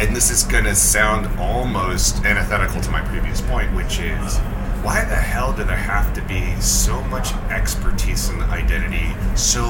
and 0.00 0.14
this 0.14 0.30
is 0.30 0.42
going 0.42 0.64
to 0.64 0.74
sound 0.74 1.26
almost 1.38 2.24
antithetical 2.24 2.80
to 2.80 2.90
my 2.90 3.00
previous 3.02 3.40
point, 3.40 3.72
which 3.74 4.00
is, 4.00 4.38
why 4.82 5.04
the 5.04 5.14
hell 5.14 5.52
do 5.52 5.64
there 5.64 5.76
have 5.76 6.12
to 6.14 6.22
be 6.22 6.54
so 6.60 7.00
much 7.04 7.32
expertise 7.50 8.28
in 8.28 8.40
identity 8.42 9.14
so 9.36 9.62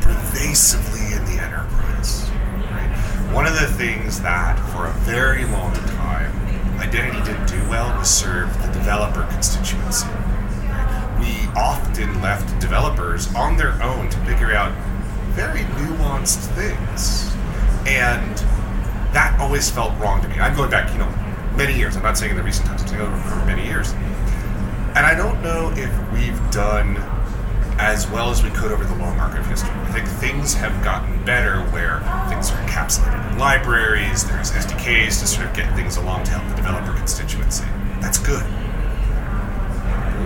pervasively 0.00 1.16
in 1.16 1.24
the 1.24 1.42
enterprise? 1.42 2.30
Right? 2.70 3.32
One 3.34 3.46
of 3.46 3.54
the 3.54 3.66
things 3.66 4.20
that, 4.22 4.58
for 4.70 4.86
a 4.86 4.92
very 5.00 5.44
long 5.46 5.74
time, 5.74 6.32
identity 6.78 7.22
didn't 7.24 7.46
do 7.46 7.68
well 7.68 7.96
was 7.98 8.08
serve 8.08 8.52
the 8.62 8.72
developer 8.72 9.26
constituency. 9.32 10.06
We 11.18 11.46
often 11.56 12.22
left 12.22 12.60
developers 12.60 13.32
on 13.34 13.56
their 13.56 13.80
own 13.82 14.08
to 14.08 14.18
figure 14.20 14.52
out 14.52 14.72
very 15.32 15.60
nuanced 15.60 16.46
things. 16.54 17.34
And 17.86 18.41
that 19.12 19.38
always 19.40 19.70
felt 19.70 19.98
wrong 20.00 20.22
to 20.22 20.28
me. 20.28 20.38
I'm 20.38 20.56
going 20.56 20.70
back, 20.70 20.92
you 20.92 20.98
know, 20.98 21.08
many 21.56 21.76
years. 21.76 21.96
I'm 21.96 22.02
not 22.02 22.16
saying 22.16 22.30
in 22.30 22.36
the 22.36 22.42
recent 22.42 22.66
times, 22.66 22.82
I'm 22.82 22.88
saying 22.88 23.02
over 23.02 23.46
many 23.46 23.64
years. 23.64 23.92
And 24.94 25.06
I 25.06 25.14
don't 25.14 25.42
know 25.42 25.72
if 25.74 26.12
we've 26.12 26.50
done 26.50 26.96
as 27.78 28.08
well 28.10 28.30
as 28.30 28.42
we 28.42 28.50
could 28.50 28.70
over 28.70 28.84
the 28.84 28.94
long 28.96 29.18
arc 29.18 29.38
of 29.38 29.46
history. 29.46 29.70
I 29.70 29.92
think 29.92 30.06
things 30.06 30.54
have 30.54 30.84
gotten 30.84 31.24
better 31.24 31.60
where 31.70 32.00
things 32.28 32.50
are 32.50 32.60
encapsulated 32.66 33.32
in 33.32 33.38
libraries, 33.38 34.24
there's 34.24 34.50
SDKs 34.50 35.20
to 35.20 35.26
sort 35.26 35.46
of 35.46 35.54
get 35.54 35.74
things 35.74 35.96
along 35.96 36.24
to 36.24 36.30
help 36.32 36.48
the 36.50 36.56
developer 36.56 36.92
constituency. 36.96 37.64
That's 38.00 38.18
good. 38.18 38.44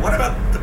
What 0.03 0.15
about 0.15 0.37
the 0.53 0.59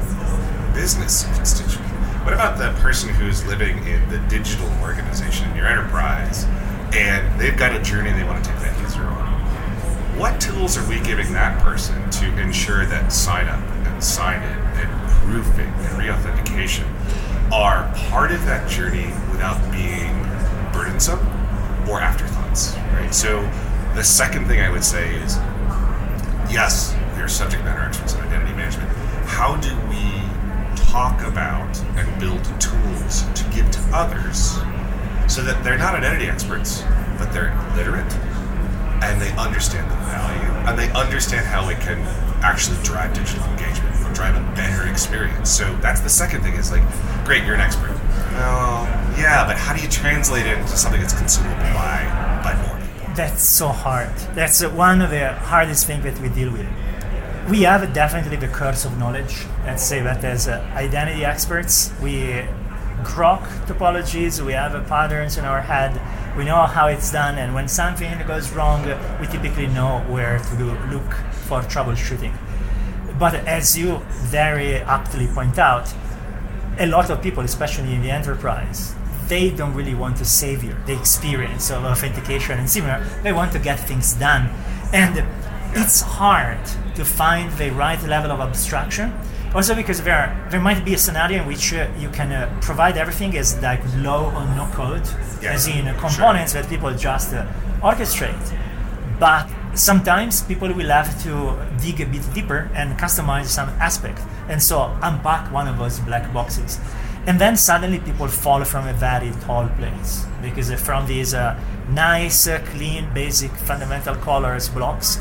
business 0.73 1.23
constituency? 1.35 1.79
What 2.23 2.33
about 2.33 2.57
the 2.57 2.71
person 2.81 3.09
who's 3.09 3.45
living 3.45 3.77
in 3.87 4.07
the 4.09 4.19
digital 4.29 4.69
organization 4.81 5.49
in 5.51 5.57
your 5.57 5.67
enterprise 5.67 6.45
and 6.93 7.39
they've 7.39 7.57
got 7.57 7.75
a 7.75 7.81
journey 7.81 8.11
they 8.11 8.23
want 8.23 8.43
to 8.43 8.49
take 8.49 8.59
that 8.59 8.79
user 8.81 9.01
on? 9.01 9.23
What 10.17 10.39
tools 10.39 10.77
are 10.77 10.87
we 10.87 10.99
giving 11.01 11.33
that 11.33 11.59
person 11.63 12.09
to 12.11 12.39
ensure 12.39 12.85
that 12.85 13.11
sign 13.11 13.47
up 13.47 13.59
and 13.59 14.03
sign 14.03 14.43
in 14.43 14.59
and 14.79 15.09
proofing 15.21 15.65
and 15.65 15.97
reauthentication 15.97 16.85
are 17.51 17.91
part 18.09 18.31
of 18.31 18.45
that 18.45 18.69
journey 18.69 19.07
without 19.31 19.59
being 19.71 20.13
burdensome 20.71 21.19
or 21.89 21.99
afterthoughts, 21.99 22.75
right? 22.93 23.13
So 23.13 23.41
the 23.95 24.03
second 24.03 24.45
thing 24.45 24.59
I 24.59 24.69
would 24.69 24.83
say 24.83 25.15
is, 25.15 25.37
yes, 26.51 26.95
we 27.15 27.21
are 27.21 27.27
subject 27.27 27.63
matter 27.63 27.81
experts 27.81 28.13
in 28.13 28.21
identity 28.21 28.53
management. 28.53 28.89
How 29.25 29.55
do 29.57 29.75
we 29.89 30.23
talk 30.75 31.21
about 31.23 31.79
and 31.97 32.19
build 32.19 32.43
tools 32.61 33.23
to 33.33 33.43
give 33.49 33.69
to 33.71 33.79
others 33.91 34.57
so 35.27 35.43
that 35.43 35.63
they're 35.63 35.77
not 35.77 35.95
identity 35.95 36.25
experts, 36.25 36.83
but 37.17 37.31
they're 37.31 37.53
literate 37.75 38.11
and 39.03 39.21
they 39.21 39.31
understand 39.35 39.89
the 39.91 39.95
value 40.05 40.49
and 40.67 40.79
they 40.79 40.89
understand 40.97 41.45
how 41.45 41.67
it 41.69 41.79
can 41.81 41.99
actually 42.41 42.77
drive 42.83 43.13
digital 43.13 43.43
engagement 43.51 43.95
or 44.05 44.13
drive 44.13 44.35
a 44.35 44.55
better 44.55 44.89
experience. 44.89 45.49
So 45.49 45.75
that's 45.77 45.99
the 45.99 46.09
second 46.09 46.41
thing 46.41 46.53
is 46.53 46.71
like, 46.71 46.83
great, 47.25 47.43
you're 47.43 47.55
an 47.55 47.61
expert. 47.61 47.91
Well, 48.31 48.85
yeah, 49.17 49.45
but 49.45 49.57
how 49.57 49.75
do 49.75 49.81
you 49.81 49.89
translate 49.89 50.45
it 50.45 50.57
into 50.57 50.75
something 50.77 51.01
that's 51.01 51.13
consumable 51.13 51.55
by 51.73 52.41
by 52.43 52.55
more 52.65 52.79
people? 52.79 53.13
That's 53.15 53.43
so 53.43 53.67
hard. 53.67 54.15
That's 54.33 54.63
one 54.63 55.01
of 55.01 55.09
the 55.09 55.33
hardest 55.33 55.85
things 55.85 56.03
that 56.03 56.19
we 56.19 56.29
deal 56.29 56.51
with. 56.51 56.67
We 57.49 57.63
have 57.63 57.93
definitely 57.93 58.37
the 58.37 58.47
curse 58.47 58.85
of 58.85 58.97
knowledge. 58.97 59.45
Let's 59.65 59.83
say 59.83 60.01
that 60.01 60.23
as 60.23 60.47
uh, 60.47 60.65
identity 60.73 61.25
experts, 61.25 61.91
we 62.01 62.45
grok 63.03 63.43
topologies, 63.67 64.43
we 64.43 64.53
have 64.53 64.87
patterns 64.87 65.37
in 65.37 65.45
our 65.45 65.61
head, 65.61 65.99
we 66.37 66.45
know 66.45 66.65
how 66.65 66.87
it's 66.87 67.11
done, 67.11 67.37
and 67.37 67.53
when 67.53 67.67
something 67.67 68.11
goes 68.25 68.51
wrong, 68.51 68.83
we 69.19 69.27
typically 69.27 69.67
know 69.67 69.99
where 70.07 70.39
to 70.39 70.55
look 70.91 71.13
for 71.47 71.61
troubleshooting. 71.61 72.33
But 73.19 73.35
as 73.47 73.77
you 73.77 74.01
very 74.09 74.77
aptly 74.77 75.27
point 75.27 75.59
out, 75.59 75.93
a 76.79 76.87
lot 76.87 77.09
of 77.09 77.21
people, 77.21 77.43
especially 77.43 77.93
in 77.93 78.01
the 78.01 78.09
enterprise, 78.09 78.95
they 79.27 79.51
don't 79.51 79.73
really 79.73 79.93
want 79.93 80.17
to 80.17 80.25
savor 80.25 80.75
the 80.85 80.97
experience 80.99 81.69
of 81.71 81.83
authentication 81.85 82.59
and 82.59 82.69
similar. 82.69 83.05
They 83.21 83.31
want 83.31 83.51
to 83.53 83.59
get 83.59 83.79
things 83.79 84.13
done. 84.13 84.49
And 84.91 85.23
it's 85.75 86.01
hard 86.01 86.59
to 86.95 87.05
find 87.05 87.51
the 87.53 87.71
right 87.71 88.01
level 88.03 88.31
of 88.31 88.39
abstraction. 88.39 89.13
Also, 89.55 89.75
because 89.75 90.01
there 90.01 90.35
there 90.49 90.59
might 90.59 90.83
be 90.83 90.95
a 90.95 90.97
scenario 90.97 91.41
in 91.41 91.47
which 91.47 91.73
uh, 91.73 91.87
you 91.99 92.09
can 92.09 92.31
uh, 92.31 92.49
provide 92.59 92.97
everything 92.97 93.37
as 93.37 93.61
like 93.61 93.81
low 93.97 94.33
or 94.35 94.45
no 94.55 94.65
code, 94.73 95.07
Yeah, 95.41 95.53
as 95.53 95.67
in 95.67 95.87
uh, 95.87 95.93
components 95.99 96.53
that 96.53 96.67
people 96.69 96.91
just 96.95 97.33
uh, 97.33 97.45
orchestrate. 97.81 98.45
But 99.19 99.47
sometimes 99.75 100.41
people 100.41 100.73
will 100.73 100.89
have 100.89 101.21
to 101.23 101.55
dig 101.79 102.01
a 102.01 102.05
bit 102.05 102.25
deeper 102.33 102.69
and 102.73 102.97
customize 102.97 103.45
some 103.45 103.69
aspect, 103.79 104.19
and 104.49 104.61
so 104.61 104.97
unpack 105.03 105.51
one 105.51 105.67
of 105.67 105.77
those 105.77 105.99
black 105.99 106.33
boxes. 106.33 106.79
And 107.25 107.39
then 107.39 107.55
suddenly 107.55 107.99
people 107.99 108.27
fall 108.27 108.65
from 108.65 108.87
a 108.87 108.93
very 108.93 109.31
tall 109.45 109.69
place 109.77 110.25
because 110.41 110.71
uh, 110.71 110.77
from 110.77 111.05
these 111.07 111.33
uh, 111.33 111.57
nice, 111.89 112.47
uh, 112.47 112.59
clean, 112.71 113.07
basic, 113.13 113.51
fundamental 113.51 114.15
colors 114.15 114.67
blocks, 114.67 115.19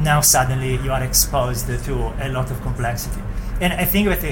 now 0.00 0.22
suddenly 0.22 0.76
you 0.82 0.90
are 0.90 1.04
exposed 1.04 1.66
to 1.66 1.94
a 2.20 2.28
lot 2.30 2.50
of 2.50 2.60
complexity. 2.62 3.20
And 3.60 3.72
I 3.72 3.84
think 3.84 4.08
that 4.08 4.22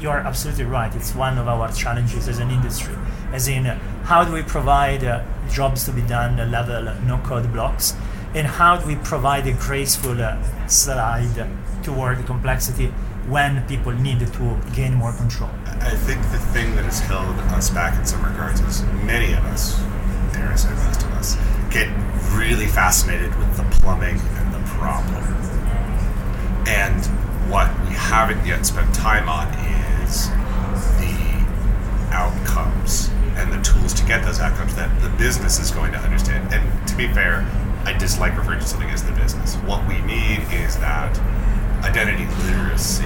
you 0.00 0.10
are 0.10 0.18
absolutely 0.18 0.64
right. 0.64 0.94
It's 0.94 1.14
one 1.14 1.38
of 1.38 1.46
our 1.46 1.70
challenges 1.72 2.26
as 2.26 2.38
an 2.38 2.50
industry, 2.50 2.94
as 3.32 3.46
in 3.46 3.64
how 4.04 4.24
do 4.24 4.32
we 4.32 4.42
provide 4.42 5.04
uh, 5.04 5.22
jobs 5.50 5.84
to 5.84 5.92
be 5.92 6.02
done 6.02 6.40
uh, 6.40 6.46
level 6.46 6.92
no 7.06 7.18
code 7.18 7.52
blocks, 7.52 7.94
and 8.34 8.46
how 8.46 8.76
do 8.76 8.86
we 8.86 8.96
provide 8.96 9.46
a 9.46 9.52
graceful 9.52 10.20
uh, 10.20 10.36
slide 10.66 11.48
toward 11.84 12.24
complexity 12.26 12.86
when 13.28 13.64
people 13.68 13.92
need 13.92 14.18
to 14.18 14.60
gain 14.74 14.94
more 14.94 15.12
control. 15.12 15.50
I 15.66 15.94
think 15.94 16.20
the 16.32 16.38
thing 16.38 16.74
that 16.74 16.84
has 16.84 16.98
held 17.00 17.38
us 17.54 17.70
back 17.70 17.98
in 17.98 18.04
some 18.04 18.24
regards 18.24 18.60
is 18.60 18.82
many 19.04 19.32
of 19.32 19.44
us, 19.46 19.78
dare 20.32 20.48
I 20.48 20.56
say 20.56 20.70
most 20.70 21.02
of 21.02 21.12
us, 21.12 21.36
get 21.70 21.88
really 22.32 22.66
fascinated 22.66 23.36
with 23.38 23.56
the 23.56 23.62
plumbing 23.78 24.18
and 24.18 24.54
the 24.54 24.68
problem. 24.70 25.22
And 26.66 27.21
what 27.48 27.68
we 27.88 27.94
haven't 27.94 28.44
yet 28.46 28.64
spent 28.66 28.94
time 28.94 29.28
on 29.28 29.48
is 30.04 30.28
the 31.00 32.14
outcomes 32.14 33.10
and 33.36 33.52
the 33.52 33.60
tools 33.62 33.94
to 33.94 34.04
get 34.06 34.24
those 34.24 34.40
outcomes 34.40 34.74
that 34.76 35.00
the 35.00 35.08
business 35.10 35.58
is 35.58 35.70
going 35.70 35.92
to 35.92 35.98
understand. 35.98 36.52
And 36.52 36.88
to 36.88 36.96
be 36.96 37.08
fair, 37.08 37.46
I 37.84 37.92
dislike 37.98 38.36
referring 38.36 38.60
to 38.60 38.66
something 38.66 38.90
as 38.90 39.02
the 39.02 39.12
business. 39.12 39.56
What 39.56 39.86
we 39.88 40.00
need 40.02 40.40
is 40.52 40.76
that 40.78 41.18
identity 41.84 42.26
literacy 42.44 43.04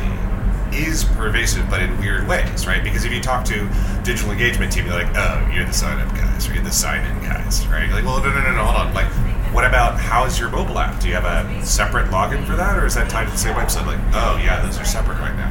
is 0.73 1.05
pervasive, 1.05 1.69
but 1.71 1.83
in 1.83 1.97
weird 1.99 2.29
ways, 2.29 2.67
right? 2.67 2.83
Because 2.83 3.05
if 3.05 3.13
you 3.13 3.21
talk 3.21 3.45
to 3.47 3.69
digital 4.03 4.33
engagement 4.33 4.73
team, 4.73 4.87
you're 4.87 4.95
like, 4.95 5.15
oh, 5.17 5.51
you're 5.55 5.65
the 5.65 5.73
sign 5.73 5.99
up 6.01 6.13
guys, 6.15 6.49
or 6.49 6.55
you're 6.55 6.65
the 6.65 6.71
sign 6.71 7.07
in 7.07 7.23
guys, 7.23 7.67
right? 7.69 7.87
You're 7.87 7.95
like, 7.95 8.05
well, 8.05 8.19
no, 8.19 8.31
no, 8.31 8.43
no, 8.43 8.53
no, 8.57 8.65
hold 8.65 8.89
on. 8.89 8.95
Like, 8.95 9.11
what 9.57 9.65
about 9.65 9.99
how's 9.99 10.39
your 10.39 10.51
mobile 10.51 10.79
app? 10.79 11.01
Do 11.01 11.09
you 11.09 11.15
have 11.15 11.25
a 11.25 11.65
separate 11.65 12.11
login 12.11 12.45
for 12.45 12.57
that, 12.57 12.77
or 12.77 12.85
is 12.85 12.95
that 12.95 13.09
tied 13.09 13.25
to 13.25 13.31
the 13.31 13.39
same 13.39 13.55
website? 13.55 13.87
Like, 13.87 13.99
oh, 14.13 14.37
yeah, 14.37 14.61
those 14.61 14.79
are 14.79 14.85
separate 14.85 15.19
right 15.19 15.35
now. 15.35 15.51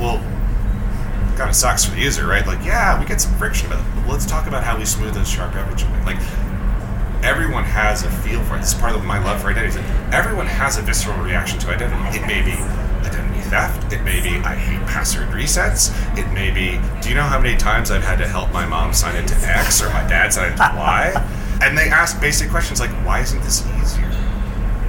Well, 0.00 0.18
kind 1.36 1.48
of 1.48 1.54
sucks 1.54 1.84
for 1.84 1.94
the 1.94 2.00
user, 2.00 2.26
right? 2.26 2.44
Like, 2.44 2.64
yeah, 2.64 2.98
we 2.98 3.06
get 3.06 3.20
some 3.20 3.32
friction, 3.36 3.68
but 3.70 3.80
let's 4.08 4.26
talk 4.26 4.48
about 4.48 4.64
how 4.64 4.76
we 4.76 4.84
smooth 4.84 5.14
those 5.14 5.28
sharp 5.28 5.54
edges. 5.54 5.86
Like, 6.04 6.18
everyone 7.22 7.62
has 7.62 8.02
a 8.02 8.10
feel 8.10 8.42
for 8.42 8.56
it. 8.56 8.62
This 8.62 8.72
is 8.72 8.80
part 8.80 8.96
of 8.96 9.04
my 9.04 9.22
love 9.22 9.40
for 9.40 9.50
identity. 9.50 9.78
is 9.78 10.12
Everyone 10.12 10.46
has 10.46 10.76
a 10.76 10.82
visceral 10.82 11.16
reaction 11.22 11.60
to 11.60 11.68
identity. 11.68 12.18
It 12.18 12.26
may 12.26 12.42
be 12.42 12.58
identity 13.06 13.42
theft. 13.42 13.92
It 13.92 14.02
may 14.02 14.20
be 14.20 14.42
I 14.44 14.56
hate 14.56 14.84
password 14.88 15.28
resets. 15.28 15.94
It 16.18 16.28
may 16.32 16.50
be 16.50 16.80
do 17.00 17.10
you 17.10 17.14
know 17.14 17.22
how 17.22 17.38
many 17.38 17.56
times 17.56 17.92
I've 17.92 18.02
had 18.02 18.18
to 18.18 18.26
help 18.26 18.50
my 18.50 18.66
mom 18.66 18.92
sign 18.92 19.14
into 19.14 19.36
X 19.36 19.80
or 19.80 19.88
my 19.90 20.04
dad 20.08 20.32
sign 20.32 20.50
into 20.50 20.62
Y? 20.62 21.35
And 21.62 21.76
they 21.76 21.88
ask 21.88 22.20
basic 22.20 22.50
questions 22.50 22.80
like, 22.80 22.90
why 23.04 23.20
isn't 23.20 23.42
this 23.42 23.66
easier? 23.80 24.10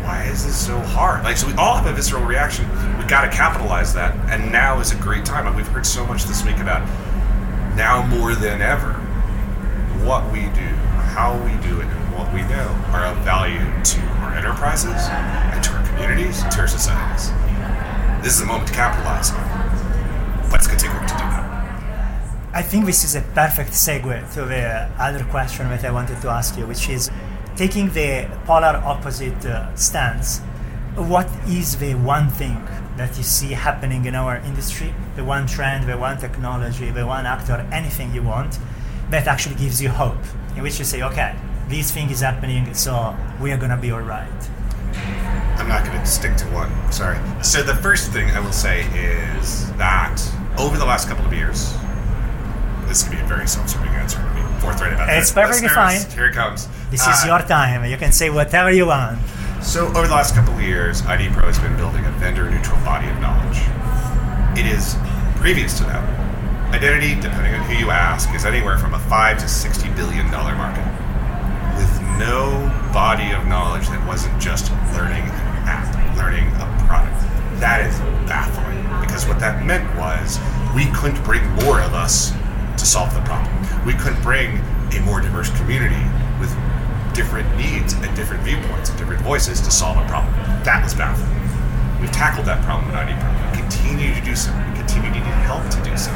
Why 0.03 0.23
is 0.25 0.45
this 0.45 0.55
so 0.55 0.79
hard? 0.79 1.23
Like, 1.23 1.37
so 1.37 1.47
we 1.47 1.53
all 1.53 1.75
have 1.75 1.85
a 1.85 1.93
visceral 1.93 2.23
reaction. 2.23 2.67
We 2.97 3.05
got 3.05 3.29
to 3.29 3.35
capitalize 3.35 3.93
that. 3.93 4.15
And 4.29 4.51
now 4.51 4.79
is 4.79 4.91
a 4.91 4.95
great 4.95 5.25
time. 5.25 5.47
And 5.47 5.55
we've 5.55 5.67
heard 5.67 5.85
so 5.85 6.05
much 6.05 6.23
this 6.23 6.45
week 6.45 6.57
about 6.57 6.87
now 7.75 8.05
more 8.07 8.35
than 8.35 8.61
ever 8.61 8.93
what 10.03 10.31
we 10.31 10.41
do, 10.55 10.67
how 11.11 11.35
we 11.43 11.51
do 11.67 11.81
it, 11.81 11.87
and 11.87 12.15
what 12.15 12.33
we 12.33 12.41
know 12.43 12.67
are 12.93 13.05
of 13.05 13.17
value 13.19 13.59
to 13.83 14.01
our 14.21 14.33
enterprises 14.33 15.07
and 15.09 15.63
to 15.63 15.71
our 15.71 15.85
communities, 15.87 16.43
to 16.43 16.59
our 16.59 16.67
societies. 16.67 17.31
This 18.23 18.33
is 18.33 18.39
the 18.39 18.45
moment 18.45 18.67
to 18.67 18.73
capitalize 18.73 19.31
on. 19.31 20.49
Let's 20.51 20.67
get 20.67 20.79
to 20.79 20.87
work 20.89 21.07
to 21.07 21.17
do. 21.17 21.26
I 22.53 22.61
think 22.61 22.85
this 22.85 23.03
is 23.03 23.15
a 23.15 23.21
perfect 23.21 23.71
segue 23.71 24.33
to 24.33 24.45
the 24.45 24.89
other 24.97 25.23
question 25.25 25.67
that 25.69 25.83
I 25.83 25.91
wanted 25.91 26.21
to 26.21 26.29
ask 26.29 26.57
you, 26.57 26.65
which 26.65 26.87
is 26.89 27.11
taking 27.55 27.89
the 27.89 28.29
polar 28.45 28.81
opposite 28.85 29.45
uh, 29.45 29.75
stance. 29.75 30.39
What 30.95 31.29
is 31.47 31.77
the 31.77 31.95
one 31.95 32.29
thing 32.29 32.65
that 32.95 33.15
you 33.17 33.23
see 33.23 33.51
happening 33.53 34.05
in 34.05 34.15
our 34.15 34.37
industry, 34.37 34.93
the 35.15 35.23
one 35.23 35.45
trend, 35.45 35.87
the 35.87 35.97
one 35.97 36.17
technology, 36.17 36.89
the 36.89 37.05
one 37.05 37.25
actor, 37.25 37.67
anything 37.71 38.13
you 38.13 38.23
want, 38.23 38.57
that 39.09 39.27
actually 39.27 39.55
gives 39.55 39.81
you 39.81 39.89
hope, 39.89 40.17
in 40.55 40.63
which 40.63 40.79
you 40.79 40.85
say, 40.85 41.03
okay, 41.03 41.35
this 41.67 41.91
thing 41.91 42.09
is 42.09 42.21
happening, 42.21 42.73
so 42.73 43.15
we 43.41 43.51
are 43.51 43.57
going 43.57 43.71
to 43.71 43.77
be 43.77 43.91
all 43.91 44.01
right? 44.01 44.49
I'm 45.57 45.67
not 45.67 45.85
going 45.85 45.99
to 45.99 46.05
stick 46.05 46.37
to 46.37 46.45
one. 46.45 46.71
Sorry. 46.91 47.19
So 47.43 47.61
the 47.61 47.75
first 47.75 48.11
thing 48.11 48.29
I 48.31 48.39
will 48.39 48.51
say 48.51 48.81
is 48.95 49.71
that 49.73 50.17
over 50.57 50.77
the 50.77 50.85
last 50.85 51.07
couple 51.07 51.25
of 51.25 51.33
years, 51.33 51.75
this 52.87 53.03
could 53.03 53.11
be 53.13 53.19
a 53.19 53.25
very 53.25 53.47
self-serving 53.47 53.89
answer 53.89 54.17
to 54.17 54.29
be 54.35 54.41
forthright 54.61 54.93
about 54.93 55.09
it. 55.09 55.17
It's 55.17 55.31
perfectly 55.31 55.67
Listeners, 55.67 56.03
fine. 56.05 56.11
Here 56.17 56.27
it 56.27 56.33
comes. 56.33 56.67
This 56.91 57.05
Uh, 57.05 57.11
is 57.11 57.25
your 57.25 57.39
time. 57.39 57.85
You 57.85 57.97
can 57.97 58.11
say 58.11 58.29
whatever 58.29 58.71
you 58.71 58.87
want. 58.87 59.19
So 59.61 59.87
over 59.87 60.07
the 60.07 60.13
last 60.13 60.33
couple 60.35 60.53
of 60.53 60.61
years, 60.61 61.05
ID 61.05 61.29
Pro 61.29 61.45
has 61.47 61.59
been 61.59 61.75
building 61.75 62.05
a 62.05 62.11
vendor-neutral 62.11 62.77
body 62.85 63.07
of 63.09 63.19
knowledge. 63.19 63.59
It 64.57 64.65
is 64.65 64.95
previous 65.37 65.77
to 65.79 65.83
that. 65.85 66.03
Identity, 66.73 67.15
depending 67.19 67.53
on 67.55 67.61
who 67.65 67.73
you 67.75 67.89
ask, 67.91 68.33
is 68.35 68.45
anywhere 68.45 68.77
from 68.77 68.93
a 68.93 68.99
five 68.99 69.37
to 69.39 69.47
sixty 69.47 69.89
billion 69.89 70.29
dollar 70.31 70.53
market, 70.55 70.85
with 71.77 71.91
no 72.19 72.67
body 72.93 73.31
of 73.31 73.47
knowledge 73.47 73.87
that 73.89 74.05
wasn't 74.07 74.37
just 74.39 74.71
learning 74.93 75.23
an 75.23 75.63
app, 75.67 75.87
learning 76.17 76.47
a 76.59 76.65
product. 76.87 77.15
That 77.59 77.85
is 77.87 77.97
baffling 78.27 78.83
because 79.01 79.25
what 79.27 79.39
that 79.39 79.65
meant 79.65 79.87
was 79.97 80.39
we 80.75 80.85
couldn't 80.91 81.23
bring 81.23 81.43
more 81.63 81.81
of 81.81 81.93
us 81.93 82.31
solve 82.87 83.13
the 83.13 83.21
problem. 83.21 83.51
We 83.85 83.93
couldn't 83.93 84.21
bring 84.23 84.63
a 84.95 85.01
more 85.03 85.19
diverse 85.19 85.51
community 85.59 85.99
with 86.39 86.49
different 87.13 87.49
needs 87.57 87.93
and 87.93 88.15
different 88.15 88.43
viewpoints 88.43 88.89
and 88.89 88.97
different 88.97 89.21
voices 89.21 89.59
to 89.61 89.71
solve 89.71 89.97
a 89.97 90.07
problem. 90.07 90.33
That 90.63 90.83
was 90.83 90.95
baffling. 90.95 91.27
We've 91.99 92.11
tackled 92.11 92.45
that 92.47 92.63
problem 92.63 92.89
in 92.89 92.95
ID. 92.95 93.11
We 93.11 93.59
continue 93.59 94.15
to 94.15 94.21
do 94.23 94.35
so. 94.35 94.55
We 94.71 94.79
continue 94.79 95.11
to 95.11 95.19
need 95.19 95.39
help 95.43 95.67
to 95.67 95.81
do 95.83 95.97
so. 95.97 96.11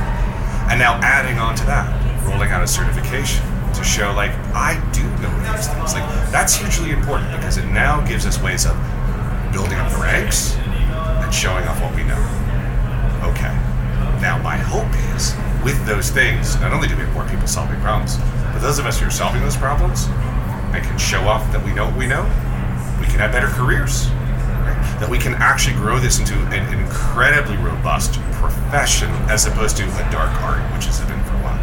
And 0.72 0.80
now 0.80 0.96
adding 1.04 1.38
on 1.40 1.56
to 1.56 1.66
that, 1.66 1.92
rolling 2.24 2.52
out 2.52 2.64
a 2.64 2.68
certification 2.68 3.44
to 3.74 3.84
show 3.84 4.14
like 4.14 4.32
I 4.56 4.80
do 4.94 5.04
know 5.20 5.34
these 5.52 5.68
things. 5.68 5.94
Like 5.94 6.08
that's 6.32 6.56
hugely 6.56 6.92
important 6.92 7.32
because 7.32 7.58
it 7.58 7.66
now 7.68 8.00
gives 8.08 8.26
us 8.26 8.42
ways 8.42 8.66
of 8.66 8.78
building 9.52 9.76
up 9.76 9.92
the 9.92 10.00
ranks 10.00 10.56
and 10.56 11.34
showing 11.34 11.68
off 11.68 11.82
what 11.82 11.94
we 11.96 12.04
know. 12.04 12.22
Okay. 13.28 13.52
Now 14.24 14.40
my 14.40 14.56
hope 14.56 14.88
is 15.16 15.36
with 15.64 15.86
those 15.86 16.10
things, 16.10 16.60
not 16.60 16.74
only 16.74 16.88
do 16.88 16.96
we 16.96 17.04
have 17.04 17.14
more 17.14 17.28
people 17.28 17.48
solving 17.48 17.80
problems, 17.82 18.18
but 18.52 18.60
those 18.60 18.80
of 18.80 18.86
us 18.86 19.00
who 19.00 19.08
are 19.08 19.12
solving 19.12 19.42
those 19.42 19.58
problems 19.58 20.08
and 20.74 20.84
can 20.84 20.98
show 20.98 21.22
off 21.22 21.50
that 21.52 21.64
we 21.64 21.74
know 21.74 21.86
what 21.86 21.98
we 21.98 22.08
know, 22.08 22.24
we 23.00 23.06
can 23.06 23.20
have 23.20 23.32
better 23.32 23.48
careers. 23.48 24.10
right? 24.66 24.78
That 25.00 25.10
we 25.10 25.18
can 25.18 25.34
actually 25.36 25.76
grow 25.76 26.00
this 26.00 26.20
into 26.20 26.34
an 26.50 26.66
incredibly 26.74 27.58
robust 27.58 28.20
profession 28.34 29.10
as 29.30 29.46
opposed 29.46 29.78
to 29.78 29.84
a 29.84 30.12
dark 30.12 30.32
art, 30.42 30.62
which 30.74 30.86
has 30.86 31.00
been 31.02 31.22
for 31.26 31.36
a 31.36 31.44
while. 31.44 31.60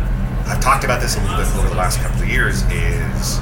I've 0.46 0.61
talked 0.61 0.84
about 0.84 1.00
this 1.00 1.16
a 1.16 1.20
little 1.22 1.37
bit 1.37 1.46
over 1.56 1.68
the 1.68 1.74
last 1.74 2.00
couple 2.00 2.22
of 2.22 2.28
years 2.28 2.62
is 2.70 3.40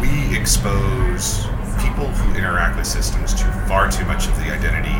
we 0.00 0.36
expose 0.36 1.46
people 1.84 2.08
who 2.08 2.34
interact 2.36 2.76
with 2.76 2.86
systems 2.86 3.34
to 3.34 3.44
far 3.68 3.90
too 3.90 4.04
much 4.06 4.28
of 4.28 4.36
the 4.38 4.50
identity 4.50 4.96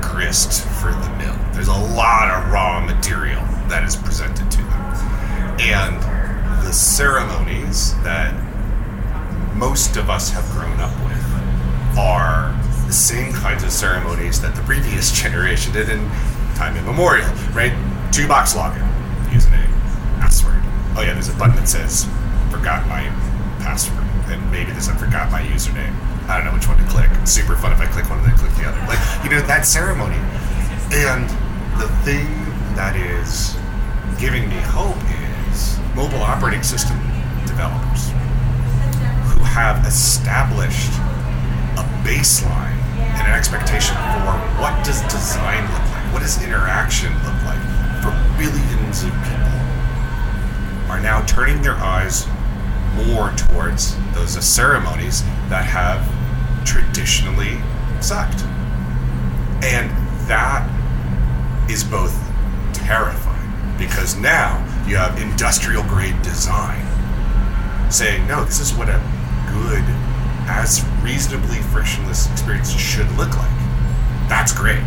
grist 0.00 0.64
for 0.80 0.92
the 0.92 1.10
mill. 1.18 1.36
There's 1.52 1.68
a 1.68 1.80
lot 1.94 2.30
of 2.30 2.52
raw 2.52 2.80
material 2.80 3.42
that 3.70 3.84
is 3.84 3.96
presented 3.96 4.50
to 4.50 4.58
them. 4.58 4.82
And 5.62 6.02
the 6.66 6.72
ceremonies 6.72 7.94
that 8.02 8.34
most 9.54 9.96
of 9.96 10.10
us 10.10 10.30
have 10.30 10.44
grown 10.50 10.78
up 10.80 10.92
with 11.04 11.96
are 11.96 12.50
the 12.86 12.92
same 12.92 13.32
kinds 13.32 13.62
of 13.62 13.70
ceremonies 13.70 14.40
that 14.42 14.54
the 14.56 14.62
previous 14.62 15.12
generation 15.22 15.72
did 15.72 15.88
in 15.88 16.04
time 16.56 16.76
immemorial, 16.76 17.28
right? 17.54 17.72
Two 18.10 18.26
box 18.26 18.54
login, 18.54 18.82
username, 19.30 19.70
password. 20.18 20.60
Oh 20.96 21.02
yeah, 21.06 21.12
there's 21.12 21.28
a 21.28 21.34
button 21.34 21.56
that 21.56 21.68
says 21.68 22.04
forgot 22.50 22.86
my 22.88 23.06
password, 23.62 24.02
and 24.26 24.50
maybe 24.50 24.72
there's 24.72 24.88
a 24.88 24.94
forgot 24.96 25.30
my 25.30 25.42
username. 25.42 25.94
I 26.28 26.36
don't 26.36 26.46
know 26.46 26.54
which 26.54 26.66
one 26.66 26.78
to 26.78 26.84
click. 26.90 27.08
It's 27.22 27.30
super 27.30 27.54
fun 27.54 27.72
if 27.72 27.78
I 27.78 27.86
click 27.86 28.10
one 28.10 28.18
and 28.18 28.26
then 28.26 28.36
click 28.36 28.52
the 28.54 28.66
other. 28.66 28.80
Like 28.90 28.98
you 29.22 29.30
know 29.30 29.40
that 29.46 29.64
ceremony, 29.64 30.18
and 30.90 31.30
the 31.78 31.88
thing 32.02 32.26
that 32.74 32.96
is 32.96 33.59
giving 34.18 34.48
me 34.48 34.56
hope 34.56 34.96
is 35.52 35.78
mobile 35.94 36.22
operating 36.22 36.62
system 36.62 36.96
developers 37.46 38.08
who 39.30 39.42
have 39.44 39.86
established 39.86 40.92
a 41.76 41.84
baseline 42.06 42.76
and 42.98 43.28
an 43.28 43.34
expectation 43.34 43.94
for 43.94 44.32
what 44.60 44.84
does 44.84 45.00
design 45.12 45.62
look 45.72 45.86
like, 45.92 46.12
what 46.12 46.20
does 46.22 46.42
interaction 46.42 47.12
look 47.24 47.38
like 47.44 47.60
for 48.02 48.12
billions 48.38 49.02
of 49.04 49.10
people, 49.10 49.60
are 50.90 51.00
now 51.00 51.24
turning 51.26 51.60
their 51.62 51.76
eyes 51.76 52.26
more 52.96 53.30
towards 53.36 53.96
those 54.14 54.32
ceremonies 54.44 55.22
that 55.48 55.64
have 55.64 56.00
traditionally 56.66 57.60
sucked. 58.00 58.42
And 59.62 59.90
that 60.28 60.66
is 61.70 61.84
both 61.84 62.14
terrifying 62.72 63.29
because 63.80 64.14
now 64.14 64.60
you 64.86 64.94
have 64.96 65.20
industrial 65.20 65.82
grade 65.84 66.20
design 66.22 66.84
saying, 67.90 68.24
no, 68.28 68.44
this 68.44 68.60
is 68.60 68.74
what 68.74 68.88
a 68.88 69.00
good, 69.50 69.82
as 70.46 70.84
reasonably 71.02 71.56
frictionless 71.72 72.30
experience 72.30 72.70
should 72.70 73.10
look 73.16 73.34
like. 73.36 73.50
That's 74.28 74.52
great. 74.52 74.84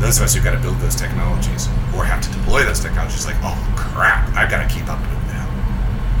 Those 0.00 0.18
of 0.18 0.24
us 0.24 0.34
who've 0.34 0.42
got 0.42 0.52
to 0.52 0.60
build 0.60 0.76
those 0.78 0.96
technologies 0.96 1.68
or 1.96 2.04
have 2.04 2.20
to 2.20 2.30
deploy 2.36 2.64
those 2.64 2.80
technologies, 2.80 3.24
like, 3.24 3.38
oh 3.40 3.56
crap, 3.78 4.28
I've 4.34 4.50
got 4.50 4.68
to 4.68 4.74
keep 4.74 4.90
up 4.90 5.00
with 5.00 5.24
them, 5.30 5.48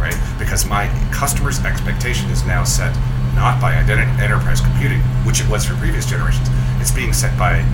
right? 0.00 0.16
Because 0.38 0.64
my 0.64 0.86
customer's 1.12 1.58
expectation 1.64 2.30
is 2.30 2.46
now 2.46 2.62
set 2.62 2.94
not 3.34 3.60
by 3.60 3.74
identity 3.74 4.22
enterprise 4.22 4.60
computing, 4.60 5.00
which 5.26 5.40
it 5.40 5.48
was 5.50 5.66
for 5.66 5.74
previous 5.76 6.06
generations. 6.06 6.46
It's 6.78 6.92
being 6.92 7.12
set 7.12 7.36
by 7.36 7.66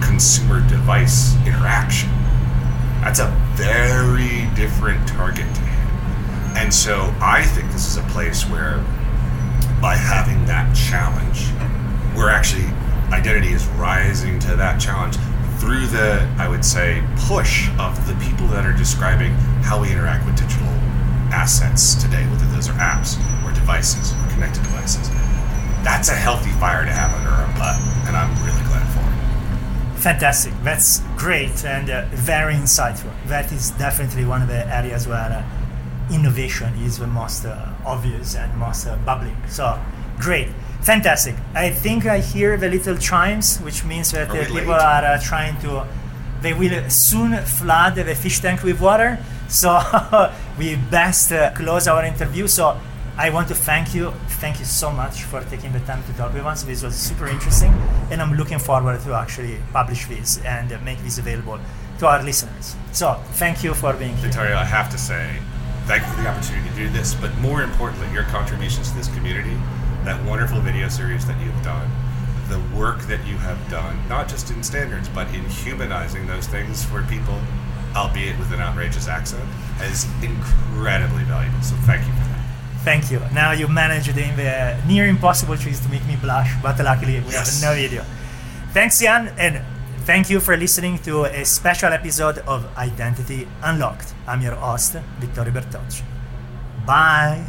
consumer 0.00 0.66
device 0.70 1.34
interaction. 1.44 2.08
That's 3.00 3.18
a 3.18 3.28
very 3.54 4.48
different 4.54 5.06
target 5.08 5.46
to 5.54 5.60
hit. 5.60 6.56
And 6.56 6.72
so 6.72 7.14
I 7.20 7.42
think 7.42 7.70
this 7.72 7.86
is 7.86 7.96
a 7.96 8.02
place 8.12 8.44
where 8.44 8.76
by 9.80 9.96
having 9.96 10.44
that 10.46 10.74
challenge, 10.76 11.48
we're 12.16 12.30
actually 12.30 12.66
identity 13.12 13.52
is 13.52 13.66
rising 13.78 14.38
to 14.40 14.56
that 14.56 14.80
challenge 14.80 15.16
through 15.58 15.86
the, 15.86 16.28
I 16.38 16.48
would 16.48 16.64
say, 16.64 17.02
push 17.28 17.68
of 17.78 17.94
the 18.06 18.14
people 18.24 18.46
that 18.48 18.64
are 18.64 18.72
describing 18.72 19.32
how 19.62 19.80
we 19.80 19.90
interact 19.90 20.24
with 20.26 20.36
digital 20.36 20.68
assets 21.32 21.94
today, 21.94 22.26
whether 22.28 22.46
those 22.46 22.68
are 22.68 22.74
apps 22.74 23.16
or 23.44 23.52
devices 23.52 24.12
or 24.12 24.28
connected 24.30 24.62
devices. 24.62 25.08
That's 25.82 26.08
a 26.08 26.14
healthy 26.14 26.50
fire 26.52 26.84
to 26.84 26.92
have 26.92 27.12
under 27.18 27.30
our 27.30 27.48
butt, 27.58 27.80
and 28.06 28.16
I'm 28.16 28.30
really. 28.44 28.59
Fantastic. 30.00 30.54
That's 30.64 31.00
great 31.18 31.64
and 31.64 31.90
uh, 31.90 32.06
very 32.12 32.54
insightful. 32.54 33.12
That 33.26 33.52
is 33.52 33.70
definitely 33.72 34.24
one 34.24 34.40
of 34.40 34.48
the 34.48 34.66
areas 34.74 35.06
where 35.06 35.18
uh, 35.44 36.14
innovation 36.14 36.72
is 36.82 36.98
the 36.98 37.06
most 37.06 37.44
uh, 37.44 37.68
obvious 37.84 38.34
and 38.34 38.56
most 38.56 38.86
uh, 38.86 38.96
bubbling. 39.04 39.36
So, 39.48 39.78
great. 40.18 40.48
Fantastic. 40.82 41.34
I 41.54 41.68
think 41.68 42.06
I 42.06 42.20
hear 42.20 42.56
the 42.56 42.70
little 42.70 42.96
chimes, 42.96 43.58
which 43.58 43.84
means 43.84 44.12
that 44.12 44.30
Are 44.30 44.40
uh, 44.40 44.44
people 44.46 44.72
late? 44.72 44.82
are 44.82 45.04
uh, 45.04 45.20
trying 45.20 45.60
to. 45.60 45.86
They 46.40 46.54
will 46.54 46.88
soon 46.88 47.36
flood 47.44 47.96
the 47.96 48.14
fish 48.14 48.40
tank 48.40 48.62
with 48.62 48.80
water. 48.80 49.18
So 49.48 49.78
we 50.58 50.76
best 50.76 51.32
uh, 51.32 51.50
close 51.52 51.86
our 51.86 52.02
interview. 52.04 52.46
So 52.46 52.80
I 53.16 53.30
want 53.30 53.48
to 53.48 53.54
thank 53.54 53.94
you. 53.94 54.12
Thank 54.40 54.58
you 54.58 54.64
so 54.64 54.90
much 54.90 55.24
for 55.24 55.42
taking 55.44 55.72
the 55.72 55.80
time 55.80 56.02
to 56.04 56.12
talk 56.14 56.32
with 56.32 56.46
us. 56.46 56.62
This 56.62 56.82
was 56.82 56.94
super 56.94 57.26
interesting, 57.26 57.72
and 58.10 58.22
I'm 58.22 58.34
looking 58.34 58.58
forward 58.58 59.00
to 59.02 59.12
actually 59.14 59.58
publish 59.72 60.06
this 60.06 60.42
and 60.44 60.68
make 60.84 60.98
this 61.00 61.18
available 61.18 61.58
to 61.98 62.06
our 62.06 62.22
listeners. 62.22 62.76
So, 62.92 63.20
thank 63.32 63.62
you 63.62 63.74
for 63.74 63.92
being 63.92 64.16
here. 64.16 64.28
Vittorio, 64.28 64.56
I 64.56 64.64
have 64.64 64.90
to 64.90 64.98
say, 64.98 65.36
thank 65.84 66.02
you 66.02 66.12
for 66.12 66.22
the 66.22 66.28
opportunity 66.28 66.68
to 66.70 66.74
do 66.76 66.88
this, 66.88 67.14
but 67.14 67.36
more 67.38 67.62
importantly, 67.62 68.10
your 68.12 68.24
contributions 68.24 68.90
to 68.90 68.96
this 68.96 69.08
community, 69.08 69.56
that 70.04 70.24
wonderful 70.24 70.60
video 70.60 70.88
series 70.88 71.26
that 71.26 71.38
you've 71.44 71.62
done, 71.62 71.90
the 72.48 72.60
work 72.74 73.00
that 73.02 73.24
you 73.26 73.36
have 73.36 73.58
done, 73.70 73.96
not 74.08 74.28
just 74.28 74.50
in 74.50 74.62
standards, 74.62 75.08
but 75.10 75.26
in 75.34 75.44
humanizing 75.44 76.26
those 76.26 76.46
things 76.46 76.84
for 76.84 77.02
people, 77.02 77.38
albeit 77.94 78.38
with 78.38 78.50
an 78.52 78.60
outrageous 78.60 79.08
accent, 79.08 79.44
is 79.82 80.06
incredibly 80.22 81.24
valuable. 81.24 81.60
So 81.60 81.74
thank 81.84 82.06
you 82.06 82.12
for 82.14 82.28
that. 82.30 82.39
Thank 82.84 83.10
you. 83.10 83.20
Now 83.34 83.52
you 83.52 83.68
managed 83.68 84.14
the, 84.14 84.22
the 84.36 84.76
near 84.86 85.06
impossible 85.06 85.56
choice 85.56 85.80
to 85.80 85.88
make 85.90 86.04
me 86.06 86.16
blush, 86.16 86.50
but 86.62 86.78
luckily 86.78 87.20
we 87.20 87.32
Yes. 87.32 87.60
have 87.62 87.70
no 87.70 87.74
video. 87.80 88.04
Thanks, 88.72 89.00
Jan, 89.00 89.28
and 89.38 89.60
thank 90.06 90.30
you 90.30 90.40
for 90.40 90.56
listening 90.56 90.98
to 91.00 91.24
a 91.24 91.44
special 91.44 91.92
episode 91.92 92.38
of 92.46 92.64
Identity 92.78 93.46
Unlocked. 93.62 94.14
I'm 94.26 94.40
your 94.40 94.54
host, 94.54 94.94
Vittorio 95.20 95.52
Bertocci. 95.52 96.02
Bye. 96.86 97.44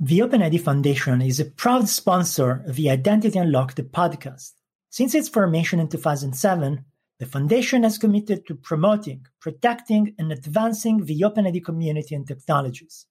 The 0.00 0.20
OpenID 0.20 0.60
Foundation 0.62 1.20
is 1.22 1.38
a 1.38 1.44
proud 1.44 1.88
sponsor 1.88 2.64
of 2.66 2.74
the 2.74 2.90
Identity 2.90 3.38
Unlocked 3.38 3.76
podcast. 3.92 4.52
Since 4.88 5.14
its 5.14 5.28
formation 5.28 5.78
in 5.78 5.88
2007, 5.88 6.84
the 7.20 7.26
Foundation 7.26 7.82
has 7.84 7.98
committed 7.98 8.46
to 8.46 8.54
promoting, 8.54 9.26
protecting, 9.40 10.14
and 10.18 10.32
advancing 10.32 11.04
the 11.04 11.20
OpenID 11.20 11.62
community 11.64 12.14
and 12.14 12.26
technologies. 12.26 13.06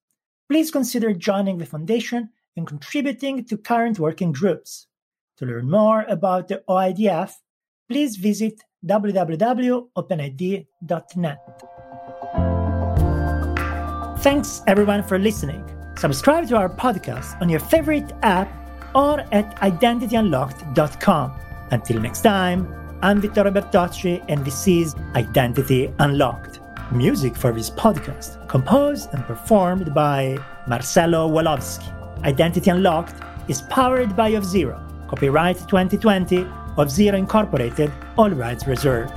Please 0.50 0.72
consider 0.72 1.14
joining 1.14 1.60
the 1.60 1.66
Foundation 1.66 2.30
and 2.58 2.66
contributing 2.66 3.46
to 3.46 3.58
current 3.58 4.00
working 4.00 4.32
groups. 4.32 4.88
To 5.38 5.46
learn 5.46 5.70
more 5.70 6.06
about 6.10 6.48
the 6.48 6.64
OIDF, 6.68 7.34
please 7.88 8.16
visit 8.16 8.64
www.openid.net. 8.86 11.40
Thanks 14.22 14.62
everyone 14.68 15.04
for 15.04 15.18
listening. 15.20 15.64
Subscribe 15.98 16.48
to 16.48 16.58
our 16.58 16.70
podcast 16.70 17.40
on 17.42 17.50
your 17.50 17.60
favorite 17.60 18.12
app 18.24 18.50
or 18.96 19.20
at 19.32 19.56
identityunlocked.com. 19.58 21.40
Until 21.72 22.02
next 22.02 22.22
time, 22.22 22.74
I'm 23.02 23.22
Vittorio 23.22 23.54
Bertocci 23.54 24.26
and 24.28 24.44
this 24.44 24.68
is 24.68 24.96
Identity 25.16 25.94
Unlocked. 26.00 26.60
Music 26.92 27.36
for 27.36 27.54
this 27.54 27.70
podcast 27.70 28.38
composed 28.50 29.14
and 29.14 29.24
performed 29.26 29.94
by 29.94 30.38
Marcelo 30.68 31.30
Woloski. 31.30 31.88
Identity 32.26 32.70
Unlocked 32.72 33.16
is 33.48 33.62
powered 33.62 34.16
by 34.16 34.32
Auth0. 34.32 35.08
Copyright 35.08 35.58
2020 35.70 36.44
Auth0 36.76 37.14
Incorporated, 37.14 37.92
all 38.18 38.30
rights 38.32 38.68
reserved. 38.68 39.14